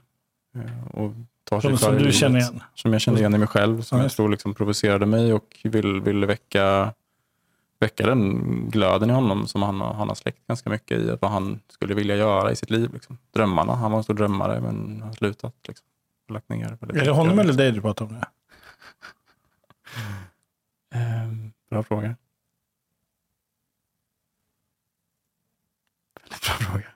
[0.54, 1.12] Eh, Och
[1.44, 2.62] tar sig Som, du känner igen?
[2.74, 5.56] som jag kände igen i mig själv, som Ja, jag tror liksom provocerade mig och
[5.64, 6.94] vill, ville väcka,
[7.80, 11.30] väcka den glöden i honom som han, har- han har släckt ganska mycket i vad
[11.30, 12.92] han skulle vilja göra i sitt liv.
[12.94, 13.18] Liksom.
[13.34, 13.74] Drömmarna.
[13.74, 15.54] Han var en stor drömmare men har slutat.
[15.68, 15.86] Liksom.
[16.28, 18.20] Lagt ner Är det honom eller dig du pratar om nu?
[20.94, 22.16] Ehm, bra fråga.
[26.20, 26.87] Väldigt bra fråga.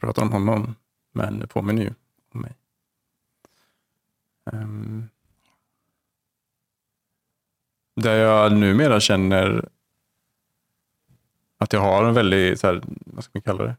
[0.00, 0.74] Jag pratar om honom,
[1.12, 1.92] men det påminner ju
[2.34, 2.52] om mig.
[4.44, 5.08] Um,
[7.96, 9.68] där jag numera känner
[11.58, 13.76] att jag har en väldigt, så här, vad ska man kalla det?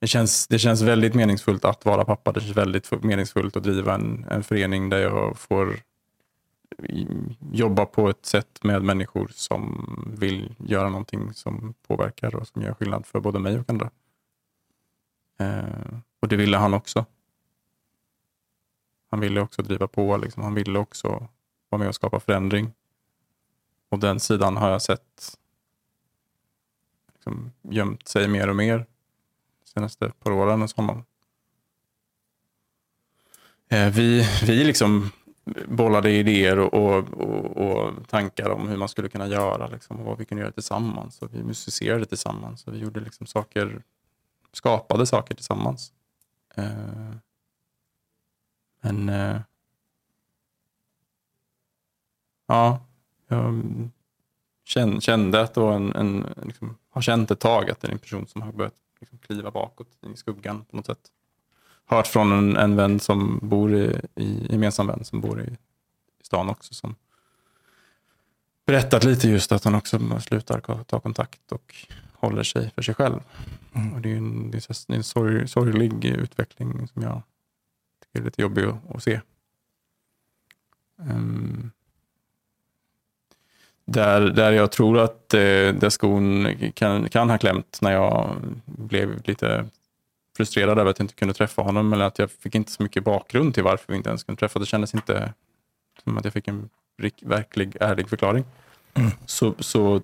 [0.00, 2.32] Det känns, det känns väldigt meningsfullt att vara pappa.
[2.32, 5.76] Det känns väldigt meningsfullt att driva en, en förening där jag får
[7.52, 12.74] jobba på ett sätt med människor som vill göra någonting som påverkar och som gör
[12.74, 13.90] skillnad för både mig och andra.
[15.42, 17.04] Eh, och det ville han också.
[19.10, 20.16] Han ville också driva på.
[20.16, 20.42] Liksom.
[20.42, 21.28] Han ville också
[21.68, 22.72] vara med och skapa förändring.
[23.88, 25.38] Och den sidan har jag sett
[27.14, 31.04] liksom gömt sig mer och mer de senaste par åren hos honom.
[33.68, 35.10] Eh, Vi, vi liksom
[35.68, 40.06] bollade idéer och, och, och, och tankar om hur man skulle kunna göra liksom, och
[40.06, 41.22] vad vi kunde göra tillsammans.
[41.22, 43.82] Och vi musicerade tillsammans och vi gjorde liksom saker,
[44.52, 45.92] skapade saker tillsammans.
[46.54, 47.16] Eh,
[48.82, 49.40] Men eh,
[52.46, 52.80] ja,
[53.28, 53.62] jag
[54.64, 57.92] kände, kände att det var en, en liksom, har känt ett tag att det är
[57.92, 61.10] en person som har börjat liksom, kliva bakåt i skuggan på något sätt.
[61.84, 65.52] Hört från en, en vän som bor i, i gemensam vän som bor i,
[66.20, 66.94] i stan också som
[68.66, 71.74] berättat lite just att han också slutar ta kontakt och
[72.22, 73.20] håller sig för sig själv.
[73.74, 73.92] Mm.
[73.92, 77.22] Och det är en, det är en sorg, sorglig utveckling som jag
[78.04, 79.20] tycker är lite jobbig att, att se.
[81.10, 81.70] Ehm,
[83.84, 85.40] där, där jag tror att eh,
[85.74, 89.68] där skon kan, kan ha klämt när jag blev lite
[90.36, 93.04] frustrerad över att jag inte kunde träffa honom eller att jag fick inte så mycket
[93.04, 94.58] bakgrund till varför vi inte ens kunde träffa.
[94.58, 95.32] Det kändes inte
[96.04, 96.68] som att jag fick en
[97.22, 98.44] verklig, ärlig förklaring.
[98.94, 99.10] Mm.
[99.26, 100.00] Så, så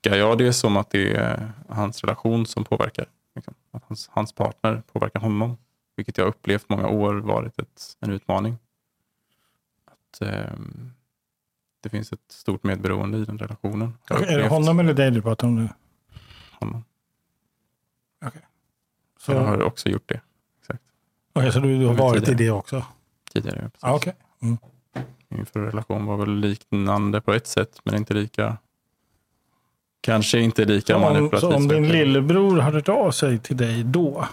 [0.00, 3.06] tolkar jag det som att det är hans relation som påverkar.
[3.34, 3.54] Liksom.
[3.70, 5.56] Att hans, hans partner påverkar honom.
[5.96, 8.58] Vilket jag upplevt många år varit ett, en utmaning.
[9.86, 10.92] Att ehm,
[11.82, 13.94] Det finns ett stort medberoende i den relationen.
[14.08, 15.68] Har Är det honom eller dig du pratar om nu?
[16.60, 16.84] honom.
[19.20, 20.20] Så, Jag har också gjort det
[21.32, 22.52] Okej, så du, du har varit i tidigare.
[22.54, 22.84] det också?
[23.32, 23.60] tidigare.
[23.60, 23.78] Precis.
[23.82, 24.14] Ja, okej.
[24.42, 24.58] Mm.
[25.28, 28.56] Min förra relation var väl liknande på ett sätt, men inte lika...
[30.00, 31.40] Kanske inte lika om, manipulativt.
[31.40, 34.28] så om din lillebror hade hört av sig till dig då,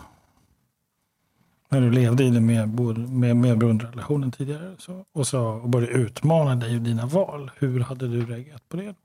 [1.69, 6.55] när du levde i den med, med medberoenderelationen tidigare, så, och, så, och började utmana
[6.55, 8.95] dig och dina val, hur hade du reagerat på det?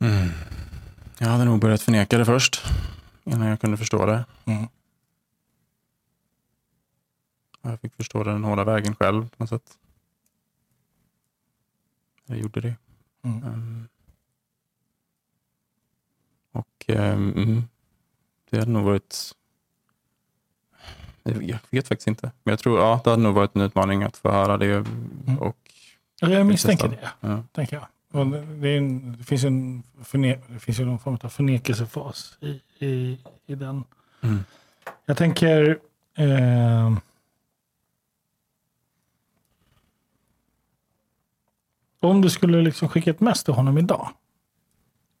[0.00, 0.28] Mm.
[1.18, 2.62] Jag hade nog börjat förneka det först,
[3.24, 4.24] innan jag kunde förstå det.
[4.44, 4.68] Mm.
[7.62, 9.78] Jag fick förstå den hårda vägen själv på något sätt.
[12.26, 12.74] Jag gjorde det.
[13.22, 13.44] Mm.
[13.44, 13.88] Ehm.
[16.52, 17.62] och mm,
[18.50, 19.32] det hade nog varit...
[21.22, 22.32] Jag vet faktiskt inte.
[22.42, 24.84] Men jag tror ja, det hade nog varit en utmaning att få höra det.
[25.40, 25.56] Och,
[26.20, 27.42] Jag misstänker det, ja.
[27.52, 27.86] tänker jag.
[28.12, 29.82] Och det, en, det, finns en
[30.12, 33.84] det finns ju någon form av förnekelsefas i, i, i den.
[34.20, 34.38] Mm.
[35.04, 35.78] Jag tänker...
[36.14, 36.96] Eh,
[42.08, 44.10] om du skulle liksom skicka ett mess till honom idag.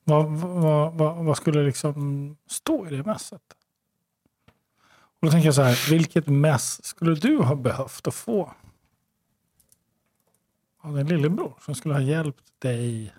[0.04, 3.42] Vad, vad, vad, vad skulle liksom stå i det messet?
[4.90, 8.54] Och då tänker jag så här, vilket mess skulle du ha behövt att få?
[10.78, 13.14] Av din lillebror som skulle ha hjälpt dig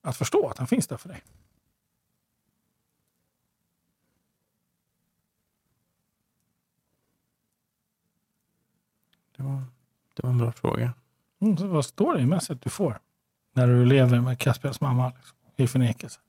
[0.00, 1.22] att förstå att han finns där för dig.
[9.36, 9.62] Det var,
[10.14, 10.92] det var en bra fråga.
[11.42, 12.98] Mm, vad står det i messet du får?
[13.54, 16.20] När du lever med Caspias mamma liksom, i förnekelse.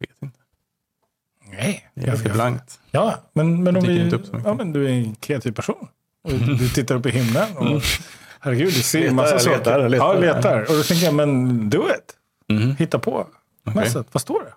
[0.00, 0.38] Vet inte.
[1.50, 1.90] Nej.
[1.94, 2.80] Det är ganska blankt.
[2.90, 4.10] Ja, men, men om vi,
[4.44, 5.88] ja, men du är en kreativ person.
[6.22, 7.56] Och du tittar upp i himlen.
[7.56, 7.82] Och,
[8.40, 9.58] herregud, du ser Letar, massa saker.
[9.58, 10.14] letar, letar.
[10.14, 10.60] Ja, letar.
[10.60, 12.16] Och då tänker jag, men do it.
[12.48, 12.76] Mhm.
[12.76, 13.26] Hitta på
[13.70, 13.82] Okej.
[13.82, 14.06] messet.
[14.14, 14.54] Vad står det?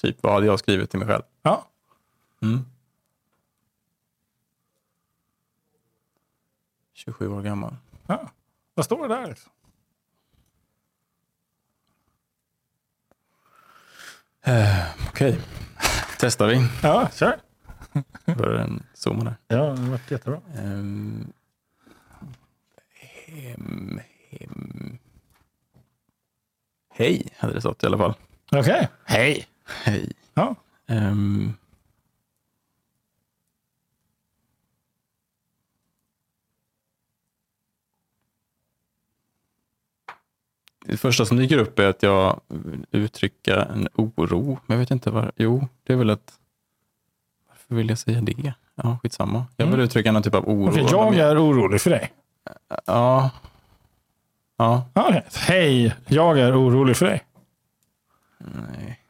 [0.00, 1.22] Typ vad hade jag skrivit till mig själv?
[1.42, 1.68] Ja.
[2.42, 2.64] Mm.
[6.92, 7.76] 27 år gammal.
[8.06, 8.30] ja.
[8.74, 9.26] Vad står det där?
[9.26, 9.52] Liksom?
[14.42, 15.40] Eh, Okej,
[16.18, 16.68] testar vi.
[16.82, 17.40] Ja, kör.
[18.24, 19.36] Börjar en zooma där.
[19.48, 20.40] Ja, det har varit jättebra.
[20.56, 21.32] Ehm,
[22.92, 24.95] hem, hem.
[26.98, 28.14] Hej, hade det stått i alla fall.
[28.52, 28.88] Okej.
[29.04, 29.46] Hej.
[29.84, 30.12] Hej.
[30.34, 30.54] Ja.
[30.86, 31.52] Ehm.
[40.86, 44.58] Det första som dyker upp är att jag vill uttrycka en oro.
[44.66, 45.30] Men jag vet inte vad.
[45.36, 46.38] Jo, det är väl att...
[47.48, 48.54] Varför vill jag säga det?
[48.74, 49.44] Ja, skitsamma.
[49.56, 49.84] Jag vill Mm.
[49.84, 50.70] uttrycka någon typ av oro.
[50.70, 52.12] Okej, jag är orolig för dig.
[52.86, 53.30] Ja.
[54.56, 54.88] Ja.
[54.94, 55.24] Okej.
[55.34, 57.22] Hej, jag är orolig för dig.
[58.38, 59.00] Nej.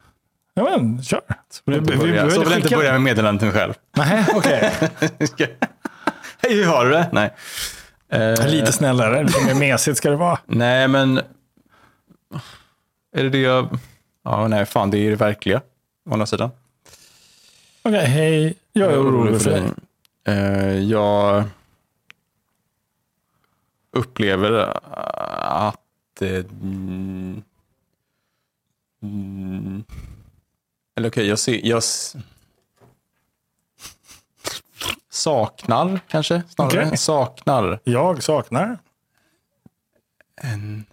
[0.53, 1.21] Ja, men kör.
[1.65, 3.73] Vi- vi börja, behöver så vill jag inte börja med meddelandet till mig själv.
[3.97, 4.73] Nej, okej.
[6.41, 7.09] Hej, hur har du det?
[7.11, 7.33] Nej.
[8.09, 10.39] Eh, Lite snällare, lite mer mesigt ska det vara.
[10.45, 11.17] Nej, men...
[13.15, 13.77] Är det det jag...
[14.23, 15.61] Ja, nej, fan, det är det verkliga.
[16.09, 16.49] Å andra sidan.
[17.83, 19.63] Okej, hej, jag är orolig för dig.
[20.27, 21.43] Eh, jag
[23.97, 24.51] upplever
[25.67, 26.21] att...
[26.21, 27.43] eh, mm,
[29.01, 29.83] mm,
[30.95, 31.65] eller okej, jag ser...
[31.65, 31.83] Jag
[35.09, 36.85] saknar kanske snarare.
[36.85, 36.97] Okej.
[36.97, 38.77] Saknar Jag saknar.
[40.35, 40.85] en...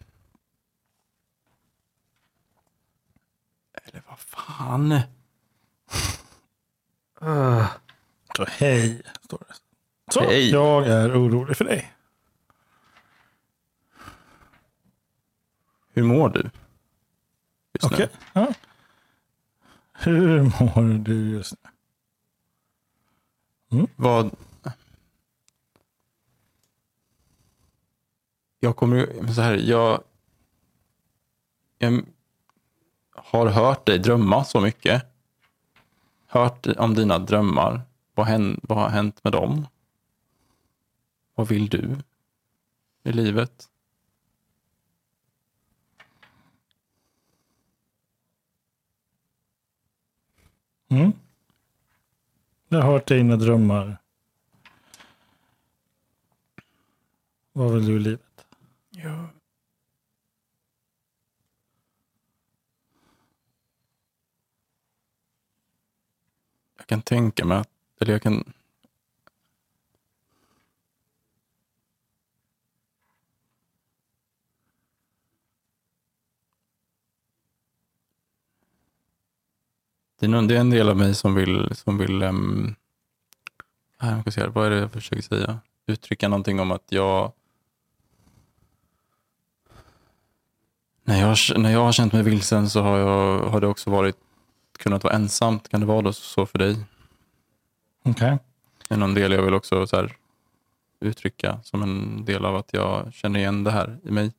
[3.85, 5.01] Eller vad fan?
[8.37, 9.55] Så hej, står det.
[10.13, 10.51] Så, Hej.
[10.51, 11.94] jag är orolig för dig.
[15.95, 16.51] Hur mår du?
[17.83, 18.09] Okej.
[18.11, 18.41] nu?
[18.41, 18.55] Ja.
[19.93, 21.55] Hur mår du just
[23.69, 23.87] nu?
[23.97, 24.37] Vad...
[28.61, 29.33] Jag kommer.
[29.33, 30.03] Så här, jag...
[31.79, 32.05] Jag
[33.15, 35.03] har hört dig drömma så mycket.
[36.27, 37.81] Hört om dina drömmar.
[38.15, 39.67] Vad, hän, vad har hänt med dem?
[41.35, 41.97] Vad vill du
[43.03, 43.69] i livet?
[50.89, 51.13] Mm.
[52.69, 53.97] Jag har hört dina drömmar.
[57.53, 58.47] Vad vill du i livet?
[58.91, 59.29] Ja.
[66.77, 67.71] Jag kan tänka mig att,
[68.01, 68.53] eller jag kan...
[80.31, 82.75] Det är, en del av mig som vill, som vill um,
[84.01, 85.59] jag se, vad är det jag försöker säga?
[85.87, 87.33] Uttrycka någonting om att jag
[91.07, 94.17] När jag, när jag har känt mig vilsen så har, jag, har det också varit
[94.79, 95.69] kunnat vara ensamt.
[95.69, 96.77] Kan det vara då så för dig?
[98.03, 98.39] Okej.
[98.89, 100.17] Det är någon del jag vill också så här,
[101.01, 104.33] uttrycka som en del av att jag känner igen det här i mig.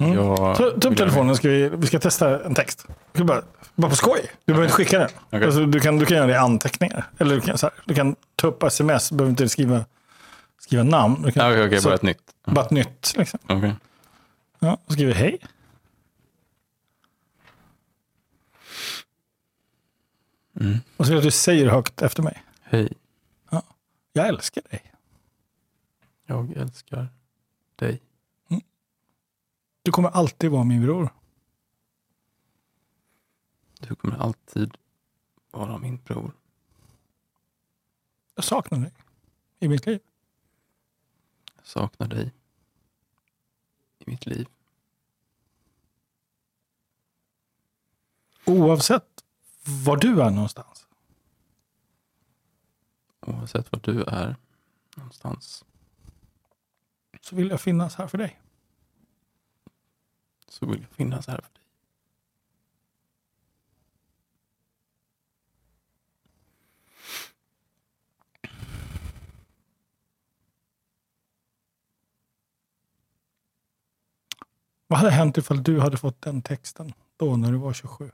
[0.00, 0.12] Mm.
[0.14, 2.86] Jag, Ta, upp telefonen, ska vi, vi ska testa en text.
[3.12, 3.42] Bara,
[3.74, 4.20] bara på skoj.
[4.44, 5.08] Du behöver inte skicka den.
[5.26, 5.44] Okej.
[5.44, 7.10] Alltså, du, kan, du kan göra det i anteckningar.
[7.18, 9.84] Eller du kan, så här, du kan ta upp sms, du behöver inte skriva,
[10.58, 11.22] skriva namn.
[11.22, 12.34] Du kan, Ja, Okej, okej, så- bara ett nytt.
[12.46, 13.12] bara ett nytt.
[13.16, 13.38] Liksom.
[13.48, 13.74] Okej.
[14.58, 15.38] Ja, och skriver hej.
[20.60, 20.76] Mm.
[20.96, 22.42] Och så vill jag att du säger högt efter mig.
[22.62, 22.92] Hej,
[24.12, 24.82] Jag älskar dig.
[26.26, 27.08] jag älskar
[27.76, 28.00] dig.
[29.88, 31.14] Du kommer alltid vara min bror.
[33.80, 34.76] Du kommer alltid
[35.50, 36.32] vara min bror.
[38.34, 38.92] Jag saknar dig
[39.58, 40.00] i mitt liv.
[41.56, 42.32] Jag saknar dig
[43.98, 44.48] i mitt liv.
[48.44, 49.24] Oavsett
[49.84, 50.86] var du är någonstans.
[53.20, 54.36] Oavsett var du är
[54.96, 55.64] någonstans
[57.20, 58.40] Så vill jag finnas här för dig
[60.48, 61.62] så vill jag finnas här för dig.
[74.86, 78.10] Vad hade hänt ifall du hade fått den texten då när du var 27?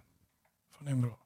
[0.70, 1.23] Från din bror?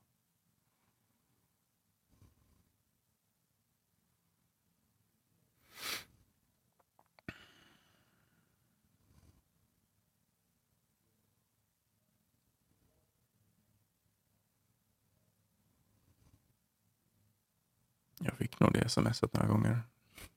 [18.19, 19.83] Jag fick nog det smset några gånger.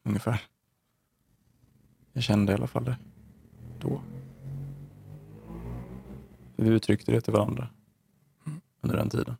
[0.04, 0.42] Ungefär.
[2.14, 2.98] Jag kände i alla fall det.
[3.80, 4.02] Då.
[6.56, 7.70] Vi uttryckte det till varandra.
[8.82, 9.38] Under den tiden.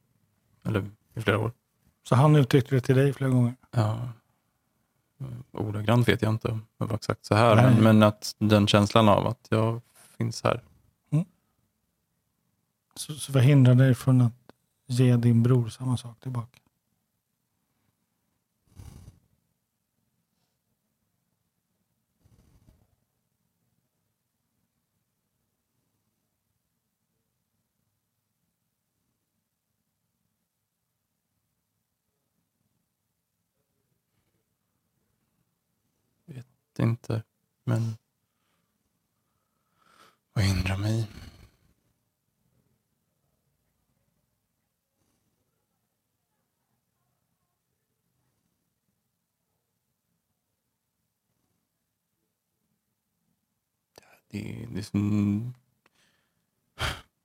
[0.64, 1.52] Eller i flera år.
[2.04, 3.56] Så han uttryckte det till dig flera gånger?
[3.72, 4.10] Ja.
[5.52, 7.56] Ordagrant vet jag inte om det var exakt så här.
[7.56, 9.82] Men, men att den känslan av att jag
[10.18, 10.64] finns här.
[12.96, 14.34] Så, så vad hindrar dig från att
[14.86, 16.60] ge din bror samma sak tillbaka?
[36.26, 36.48] Vet
[36.80, 37.24] inte.
[37.64, 37.98] Men
[40.34, 41.08] vad hindrar mig?
[54.30, 55.54] Det, det som,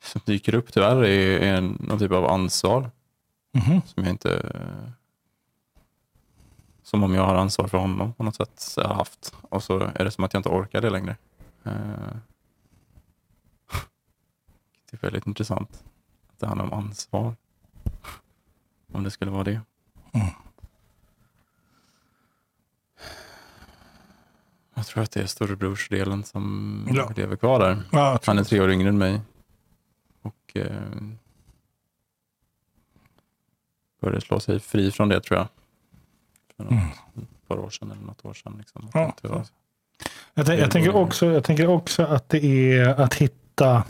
[0.02, 2.90] som dyker upp tyvärr är, är någon typ av ansvar
[3.52, 3.80] Mhm.
[3.86, 4.52] som jag inte...
[6.86, 8.74] Som om jag har ansvar för honom på något sätt.
[8.76, 9.34] Jag har haft.
[9.42, 11.16] Och så är det som att jag inte orkar det längre.
[11.64, 11.72] Eh,
[14.90, 15.84] Det är väldigt intressant.
[16.32, 17.36] Att det handlar om ansvar.
[18.92, 19.60] Om det skulle vara det.
[20.12, 20.26] Mm.
[24.74, 27.12] Jag tror att det är storebrorsdelen som Ja.
[27.16, 27.82] lever kvar där.
[27.92, 29.20] Ja, Han är tre år yngre än mig.
[30.22, 30.90] Och eh,
[34.00, 35.48] började slå sig fri från det tror jag.
[36.56, 37.26] För något, Mm.
[37.48, 38.54] par år sedan eller något år sedan.
[38.58, 38.88] Liksom.
[38.94, 39.12] Ja.
[40.34, 42.44] Jag, tänk, jag, tänker också, jag tänker också att det
[42.78, 43.82] är att hitta...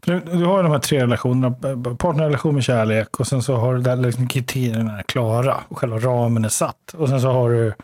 [0.00, 1.54] Du, du har de här tre relationerna.
[1.96, 5.98] Partnerrelation med kärlek och sen så har du där liksom kriterierna är klara och själva
[5.98, 6.94] ramen är satt.
[6.94, 7.74] Och sen så har du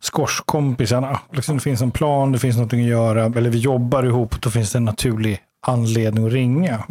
[0.00, 1.20] squashkompisarna.
[1.32, 3.24] Liksom det finns en plan, det finns något att göra.
[3.24, 6.84] Eller vi jobbar ihop och då finns det en naturlig anledning att ringa.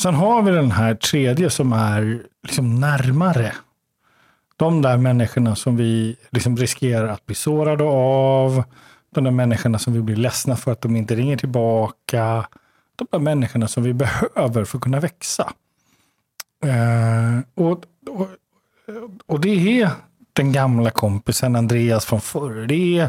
[0.00, 3.52] Sen har vi den här tredje som är liksom närmare.
[4.56, 8.64] De där människorna som vi liksom riskerar att bli sårade av.
[9.14, 12.46] De där människorna som vi blir ledsna för att de inte ringer tillbaka.
[12.96, 15.52] De där människorna som vi behöver för att kunna växa.
[16.64, 18.28] Eh, och, och,
[19.26, 19.90] och det är
[20.32, 22.66] den gamla kompisen Andreas från förr.
[22.66, 23.08] Det är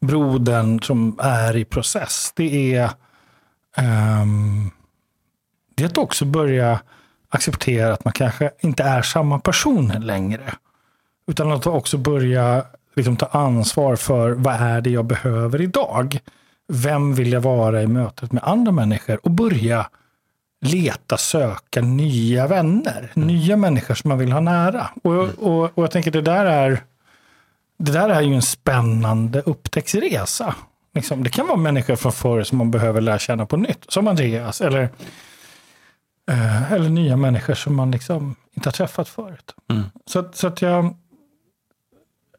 [0.00, 2.32] brodern som är i process.
[2.36, 2.84] Det är,
[3.76, 4.26] eh,
[5.74, 6.80] det är att också börja
[7.28, 10.52] acceptera att man kanske inte är samma person längre.
[11.28, 12.64] Utan att också börja
[12.96, 16.18] liksom, ta ansvar för vad är det jag behöver idag?
[16.68, 19.20] Vem vill jag vara i mötet med andra människor?
[19.22, 19.86] Och börja
[20.60, 23.10] leta, söka nya vänner.
[23.14, 24.90] Nya människor som man vill ha nära.
[25.02, 26.82] Och, och, och jag tänker det där är
[27.78, 30.54] det där är ju en spännande upptäcktsresa.
[30.94, 33.84] Liksom, det kan vara människor från förr som man behöver lära känna på nytt.
[33.88, 34.60] Som Andreas.
[34.60, 34.88] Eller,
[36.30, 39.54] eh, eller nya människor som man liksom inte har träffat förut.
[39.70, 39.82] Mm.
[40.06, 40.96] Så, så att jag,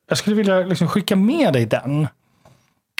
[0.09, 2.07] jag skulle vilja liksom skicka med dig den.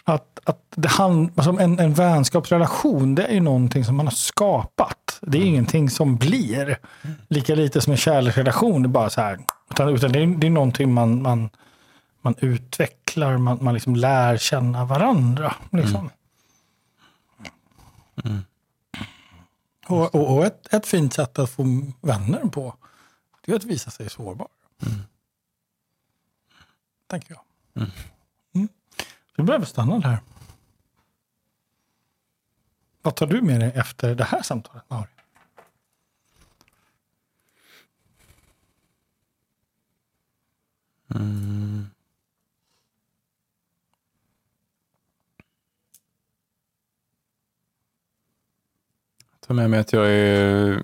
[0.04, 4.12] Att, att det hand, alltså en, en vänskapsrelation, det är ju någonting som man har
[4.12, 5.20] skapat.
[5.22, 6.78] Det är ingenting som blir.
[7.28, 8.84] Lika lite som en kärleksrelation.
[8.84, 9.40] Det är bara så här.
[9.72, 11.50] Utan, utan det, är, det är någonting man, man,
[12.22, 15.56] man utvecklar, man, man liksom lär känna varandra.
[15.72, 16.10] Liksom.
[18.24, 18.42] Mm.
[19.88, 21.64] Och, och, och ett, ett fint sätt att få
[22.02, 22.76] vänner på,
[23.46, 24.48] det är att visa sig sårbar.
[27.10, 27.42] Tänker jag.
[27.76, 27.90] Mm.
[28.54, 28.68] Mm.
[29.38, 30.20] Vi behöver stanna där.
[33.02, 35.08] Vad tar du med dig efter det här samtalet, Mauri?
[41.16, 41.88] Mm.
[49.32, 50.84] Jag tar med mig att jag är...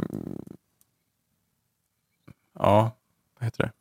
[2.53, 2.97] Ja,
[3.36, 3.71] vad heter det?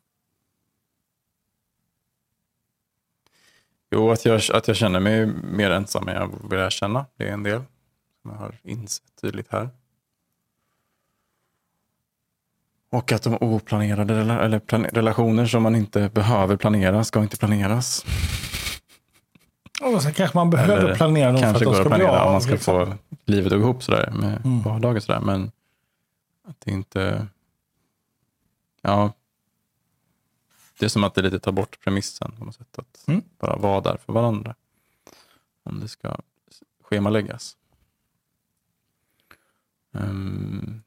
[3.95, 7.05] Jo, att jag, att jag känner mig mer ensam än jag vill erkänna.
[7.17, 7.61] Det är en del
[8.21, 9.69] som jag har insett tydligt här.
[12.91, 18.05] Och att de oplanerade eller plan- relationer som man inte behöver planera ska inte planeras.
[19.81, 21.97] Och sen kanske man behöver Eller planera dem för att Kanske de ska att bli
[21.97, 22.27] planera av.
[22.27, 22.85] om man ska liksom.
[22.87, 22.93] få
[23.25, 24.61] livet att gå ihop sådär med Mm.
[24.61, 25.19] vardagen sådär.
[25.21, 25.51] Men
[26.47, 27.27] att det inte...
[28.81, 29.13] Ja.
[30.79, 32.79] Det är som att det lite tar bort premissen på något sätt.
[32.79, 33.21] Att Mm.
[33.39, 34.55] bara vara där för varandra.
[35.63, 36.17] Om det ska
[36.83, 37.57] schemaläggas.
[39.93, 40.81] Ehm,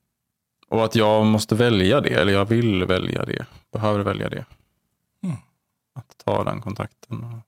[0.68, 3.46] och att jag måste välja det, eller jag vill välja det.
[3.72, 4.44] Behöver välja det.
[5.22, 5.36] Mm.
[5.92, 7.24] Att ta den kontakten.
[7.24, 7.38] Och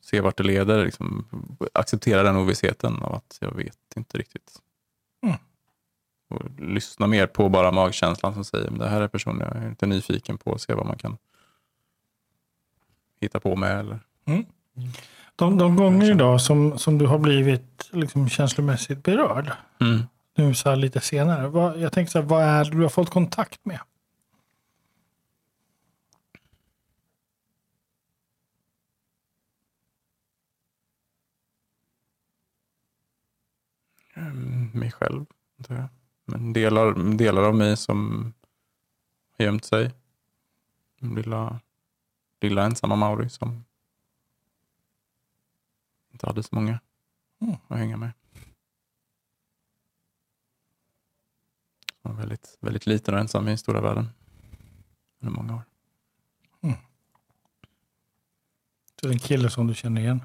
[0.00, 0.84] se vart det leder.
[0.84, 1.26] Liksom,
[1.72, 4.58] acceptera den ovissheten av att jag vet inte riktigt.
[5.22, 5.36] Mm.
[6.28, 9.68] Och lyssna mer på bara magkänslan som säger, men det här är personen jag är
[9.70, 10.58] lite nyfiken på.
[10.58, 11.16] Se vad man kan
[13.22, 13.80] hitta på med.
[13.80, 13.98] Eller.
[15.36, 20.02] De, de gånger idag som, som du har blivit liksom känslomässigt berörd, Mm.
[20.36, 22.88] nu så här lite senare, vad, jag tänker så här, vad är det du har
[22.88, 23.78] fått kontakt med?
[34.14, 35.26] Mm, mig själv.
[36.24, 38.32] Men delar, delar av mig som
[39.38, 39.90] har gömt sig.
[40.98, 41.60] Lilla,
[42.42, 43.64] lilla ensamma Mauri som
[46.12, 46.80] inte hade så många
[47.40, 47.56] Mm.
[47.68, 48.12] att hänga med.
[52.02, 54.08] Som var väldigt, väldigt liten och ensam i stora världen
[55.20, 55.62] under många år.
[59.00, 60.22] Så det är en kille som du känner igen.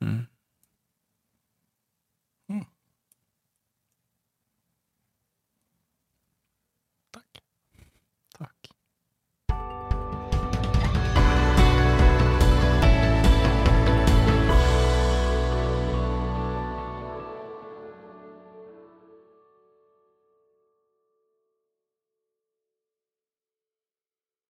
[0.00, 0.26] Mm.